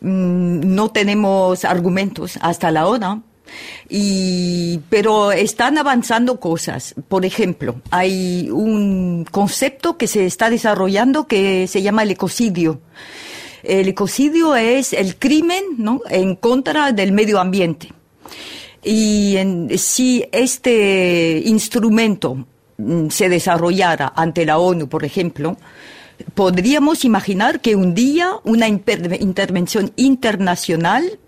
mm, 0.00 0.74
no 0.74 0.88
tenemos 0.90 1.64
argumentos 1.64 2.38
hasta 2.40 2.70
la 2.70 2.86
hora. 2.86 3.20
Y, 3.88 4.80
pero 4.88 5.30
están 5.30 5.78
avanzando 5.78 6.40
cosas. 6.40 6.94
Por 7.08 7.24
ejemplo, 7.24 7.76
hay 7.90 8.48
un 8.50 9.24
concepto 9.30 9.96
que 9.96 10.06
se 10.06 10.26
está 10.26 10.50
desarrollando 10.50 11.26
que 11.26 11.66
se 11.66 11.82
llama 11.82 12.02
el 12.02 12.10
ecocidio 12.10 12.80
el 13.66 13.88
ecocidio 13.88 14.56
es 14.56 14.92
el 14.92 15.16
crimen 15.16 15.64
¿no? 15.78 16.00
en 16.08 16.36
contra 16.36 16.92
del 16.92 17.12
medio 17.12 17.40
ambiente. 17.40 17.92
Y 18.82 19.36
si 19.76 20.24
este 20.30 21.42
instrumento 21.44 22.46
mm, 22.78 23.08
se 23.08 23.28
desarrollara 23.28 24.12
ante 24.14 24.46
la 24.46 24.58
ONU, 24.58 24.88
por 24.88 25.04
ejemplo, 25.04 25.56
podríamos 26.34 27.04
imaginar 27.04 27.60
que 27.60 27.74
un 27.74 27.94
día 27.94 28.30
una 28.44 28.68
intervención 28.68 29.92
internacional 29.96 31.18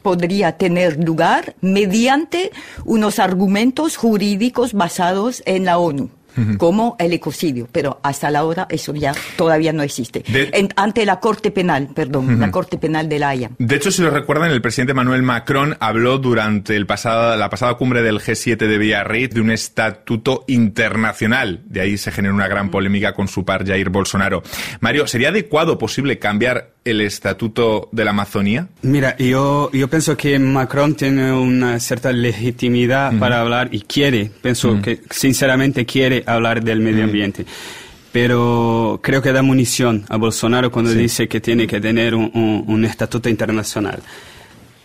podría 0.00 0.56
tener 0.56 1.04
lugar 1.04 1.54
mediante 1.60 2.50
unos 2.84 3.18
argumentos 3.18 3.96
jurídicos 3.96 4.72
basados 4.72 5.42
en 5.46 5.66
la 5.66 5.78
ONU 5.78 6.10
como 6.58 6.96
el 6.98 7.12
ecocidio, 7.12 7.68
pero 7.70 8.00
hasta 8.02 8.30
la 8.30 8.44
hora 8.44 8.66
eso 8.70 8.94
ya 8.94 9.14
todavía 9.36 9.72
no 9.72 9.82
existe. 9.82 10.24
ante 10.76 11.04
la 11.06 11.20
Corte 11.20 11.50
Penal, 11.50 11.90
perdón, 11.94 12.40
la 12.40 12.50
Corte 12.50 12.78
Penal 12.78 13.08
de 13.08 13.18
La 13.18 13.30
Haya. 13.30 13.50
De 13.58 13.76
hecho, 13.76 13.90
si 13.90 14.02
lo 14.02 14.10
recuerdan, 14.10 14.50
el 14.50 14.62
presidente 14.62 14.94
Manuel 14.94 15.22
Macron 15.22 15.76
habló 15.80 16.18
durante 16.18 16.76
el 16.76 16.86
pasado, 16.86 17.36
la 17.36 17.50
pasada 17.50 17.74
cumbre 17.74 18.02
del 18.02 18.18
G7 18.20 18.56
de 18.56 18.78
Biarritz 18.78 19.34
de 19.34 19.40
un 19.40 19.50
estatuto 19.50 20.44
internacional. 20.48 21.62
De 21.64 21.80
ahí 21.80 21.96
se 21.98 22.10
generó 22.10 22.34
una 22.34 22.48
gran 22.48 22.70
polémica 22.70 23.12
con 23.12 23.28
su 23.28 23.44
par 23.44 23.66
Jair 23.66 23.90
Bolsonaro. 23.90 24.42
Mario, 24.80 25.06
¿sería 25.06 25.28
adecuado 25.28 25.78
posible 25.78 26.18
cambiar 26.18 26.72
el 26.84 27.00
Estatuto 27.00 27.88
de 27.92 28.04
la 28.04 28.10
Amazonía? 28.10 28.68
Mira, 28.82 29.16
yo, 29.16 29.70
yo 29.72 29.88
pienso 29.88 30.16
que 30.16 30.38
Macron 30.38 30.94
tiene 30.94 31.32
una 31.32 31.78
cierta 31.78 32.12
legitimidad 32.12 33.16
para 33.18 33.40
hablar 33.40 33.68
y 33.72 33.82
quiere, 33.82 34.30
pienso 34.42 34.80
que 34.82 35.00
sinceramente 35.10 35.86
quiere 35.86 36.21
hablar 36.26 36.62
del 36.62 36.80
medio 36.80 37.04
ambiente. 37.04 37.44
Pero 38.12 39.00
creo 39.02 39.22
que 39.22 39.32
da 39.32 39.42
munición 39.42 40.04
a 40.08 40.16
Bolsonaro 40.18 40.70
cuando 40.70 40.92
dice 40.92 41.28
que 41.28 41.40
tiene 41.40 41.66
que 41.66 41.80
tener 41.80 42.14
un, 42.14 42.64
un 42.66 42.84
estatuto 42.84 43.28
internacional. 43.30 44.00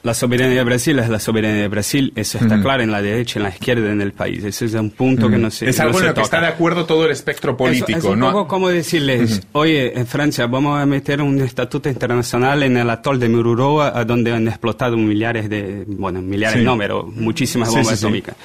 La 0.03 0.13
soberanía 0.13 0.55
de 0.59 0.63
Brasil 0.63 0.97
es 0.99 1.09
la 1.09 1.19
soberanía 1.19 1.63
de 1.63 1.67
Brasil, 1.67 2.13
eso 2.15 2.37
está 2.37 2.61
claro 2.61 2.81
en 2.83 2.91
la 2.91 3.01
derecha, 3.01 3.39
en 3.39 3.43
la 3.43 3.49
izquierda 3.49 3.91
en 3.91 3.99
el 3.99 4.13
país. 4.13 4.41
Ese 4.45 4.63
es 4.65 4.73
un 4.75 4.91
punto 4.91 5.29
que 5.29 5.37
no 5.37 5.51
se 5.51 5.67
Es 5.67 5.77
algo 5.81 5.93
no 5.93 5.99
en 5.99 6.05
lo 6.05 6.09
que 6.11 6.15
toca. 6.21 6.23
está 6.37 6.39
de 6.39 6.47
acuerdo 6.47 6.85
todo 6.85 7.03
el 7.05 7.11
espectro 7.11 7.57
político, 7.57 7.91
Es, 7.91 7.97
es 7.97 8.03
un 8.05 8.19
¿no? 8.19 8.31
poco 8.31 8.47
como 8.47 8.69
decirles, 8.69 9.41
oye, 9.51 9.99
en 9.99 10.07
Francia 10.07 10.47
vamos 10.47 10.79
a 10.79 10.85
meter 10.85 11.21
un 11.21 11.41
estatuto 11.41 11.89
internacional 11.89 12.63
en 12.63 12.77
el 12.77 12.89
atol 12.89 13.19
de 13.19 13.27
Mururoa, 13.27 13.99
a 13.99 14.05
donde 14.05 14.31
han 14.31 14.47
explotado 14.47 14.95
millares 14.95 15.49
de, 15.49 15.83
bueno, 15.87 16.21
millares 16.21 16.59
Sí. 16.59 16.63
no, 16.65 16.77
pero 16.77 17.03
muchísimas 17.13 17.67
Sí, 17.67 17.75
bombas 17.75 17.95
sí, 17.95 17.99
sí. 17.99 18.05
atómicas. 18.05 18.35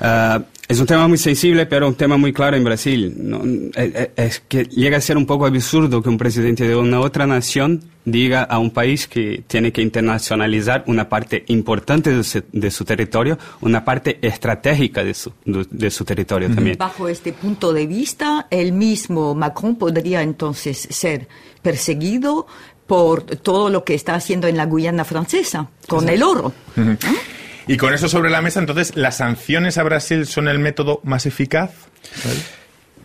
Ah, 0.00 0.42
es 0.68 0.78
un 0.80 0.86
tema 0.86 1.08
muy 1.08 1.16
sensible, 1.16 1.64
pero 1.64 1.88
un 1.88 1.94
tema 1.94 2.16
muy 2.18 2.32
claro 2.32 2.54
en 2.56 2.62
Brasil. 2.64 3.14
No, 3.16 3.42
es, 3.74 3.94
es- 3.94 4.08
es 4.16 4.42
que 4.46 4.64
llega 4.64 4.98
a 4.98 5.00
ser 5.00 5.16
un 5.16 5.24
poco 5.26 5.46
absurdo 5.46 6.02
que 6.02 6.08
un 6.10 6.18
presidente 6.18 6.68
de 6.68 6.76
una 6.76 7.00
otra 7.00 7.26
nación 7.26 7.82
diga 8.04 8.42
a 8.42 8.58
un 8.58 8.70
país 8.70 9.06
que 9.08 9.42
tiene 9.46 9.72
que 9.72 9.80
internacionalizar 9.82 10.84
una 10.86 11.08
parte 11.08 11.44
importante 11.48 12.12
de 12.14 12.22
su, 12.22 12.42
de 12.52 12.70
su 12.70 12.84
territorio, 12.84 13.38
una 13.62 13.84
parte 13.84 14.18
estratégica 14.22 15.02
de 15.04 15.14
su, 15.14 15.32
de, 15.46 15.66
de 15.70 15.90
su 15.90 16.04
territorio 16.04 16.50
también. 16.54 16.76
Bajo 16.78 17.08
este 17.08 17.32
punto 17.32 17.72
de 17.72 17.86
vista, 17.86 18.46
el 18.50 18.72
mismo 18.72 19.34
Macron 19.34 19.76
podría 19.76 20.22
entonces 20.22 20.86
ser 20.90 21.28
perseguido 21.62 22.46
por 22.86 23.22
todo 23.24 23.68
lo 23.68 23.84
que 23.84 23.94
está 23.94 24.14
haciendo 24.14 24.46
en 24.48 24.56
la 24.56 24.64
Guyana 24.66 25.04
francesa, 25.04 25.68
con 25.86 26.08
el 26.08 26.22
oro. 26.22 26.52
Y 27.68 27.76
con 27.76 27.92
eso 27.94 28.08
sobre 28.08 28.30
la 28.30 28.40
mesa, 28.42 28.58
entonces, 28.60 28.96
¿las 28.96 29.18
sanciones 29.18 29.78
a 29.78 29.82
Brasil 29.82 30.26
son 30.26 30.48
el 30.48 30.58
método 30.58 31.00
más 31.04 31.26
eficaz? 31.26 31.70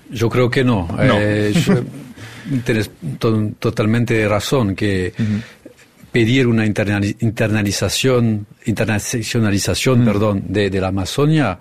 Yo 0.09 0.29
creo 0.29 0.49
que 0.49 0.63
no. 0.63 0.87
No. 0.87 1.15
Eh, 1.19 1.53
yo- 1.53 1.83
tienes 2.65 2.89
to- 3.19 3.51
totalmente 3.59 4.27
razón 4.27 4.75
que 4.75 5.13
pedir 6.13 6.47
una 6.47 6.65
internali- 6.65 7.15
internalización, 7.19 8.45
internacionalización, 8.65 10.05
perdón, 10.05 10.43
de, 10.47 10.69
de 10.69 10.79
la 10.81 10.87
Amazonia 10.89 11.59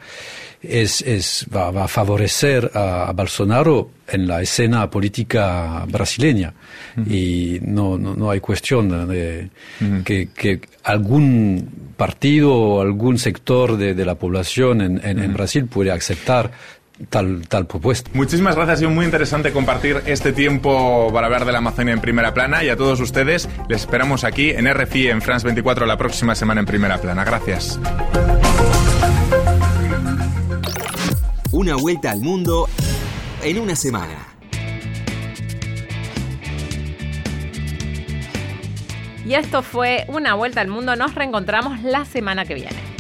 es, 0.63 1.01
es 1.03 1.47
va, 1.55 1.71
va 1.73 1.85
a 1.85 1.89
favorecer 1.89 2.71
a, 2.75 3.09
a 3.09 3.13
Bolsonaro 3.13 3.91
en 4.07 4.29
la 4.29 4.41
escena 4.43 4.89
política 4.91 5.85
brasileña. 5.89 6.53
Y 7.09 7.59
no, 7.63 7.97
no, 7.99 8.15
no 8.15 8.31
hay 8.31 8.41
cuestión 8.41 9.09
de 9.09 9.49
que, 10.05 10.29
que 10.35 10.61
algún 10.85 11.93
partido 11.97 12.55
o 12.55 12.81
algún 12.83 13.19
sector 13.19 13.77
de, 13.77 13.95
de 13.95 14.05
la 14.05 14.15
población 14.17 14.83
en, 14.83 15.01
en- 15.05 15.19
en 15.19 15.33
Brasil 15.33 15.67
puede 15.67 15.91
aceptar 15.91 16.51
tal, 17.09 17.47
tal 17.49 17.67
propuesta. 17.67 18.11
Muchísimas 18.15 18.55
gracias, 18.55 18.75
ha 18.75 18.79
sido 18.79 18.91
muy 18.91 19.05
interesante 19.05 19.53
compartir 19.53 20.03
este 20.07 20.33
tiempo 20.33 21.11
para 21.13 21.27
hablar 21.27 21.45
de 21.45 21.53
la 21.53 21.59
Amazonia 21.59 21.93
en 21.95 22.01
primera 22.01 22.35
plana 22.35 22.65
y 22.65 22.69
a 22.69 22.77
todos 22.77 23.01
ustedes 23.01 23.49
les 23.69 23.83
esperamos 23.83 24.25
aquí 24.25 24.51
en 24.51 24.73
RFI 24.73 25.09
en 25.09 25.23
France 25.23 25.45
24 25.47 25.87
la 25.87 25.97
próxima 25.97 26.35
semana 26.35 26.61
en 26.61 26.67
primera 26.67 26.99
plana. 26.99 27.25
Gracias. 27.25 27.79
Una 31.51 31.77
vuelta 31.77 32.11
al 32.11 32.21
mundo 32.21 32.69
en 33.43 33.59
una 33.59 33.77
semana. 33.77 34.33
Y 39.25 39.35
esto 39.35 39.63
fue 39.63 40.05
Una 40.09 40.35
Vuelta 40.35 40.61
al 40.61 40.69
Mundo. 40.69 40.97
Nos 40.97 41.15
reencontramos 41.15 41.83
la 41.83 42.05
semana 42.05 42.45
que 42.45 42.55
viene. 42.55 42.92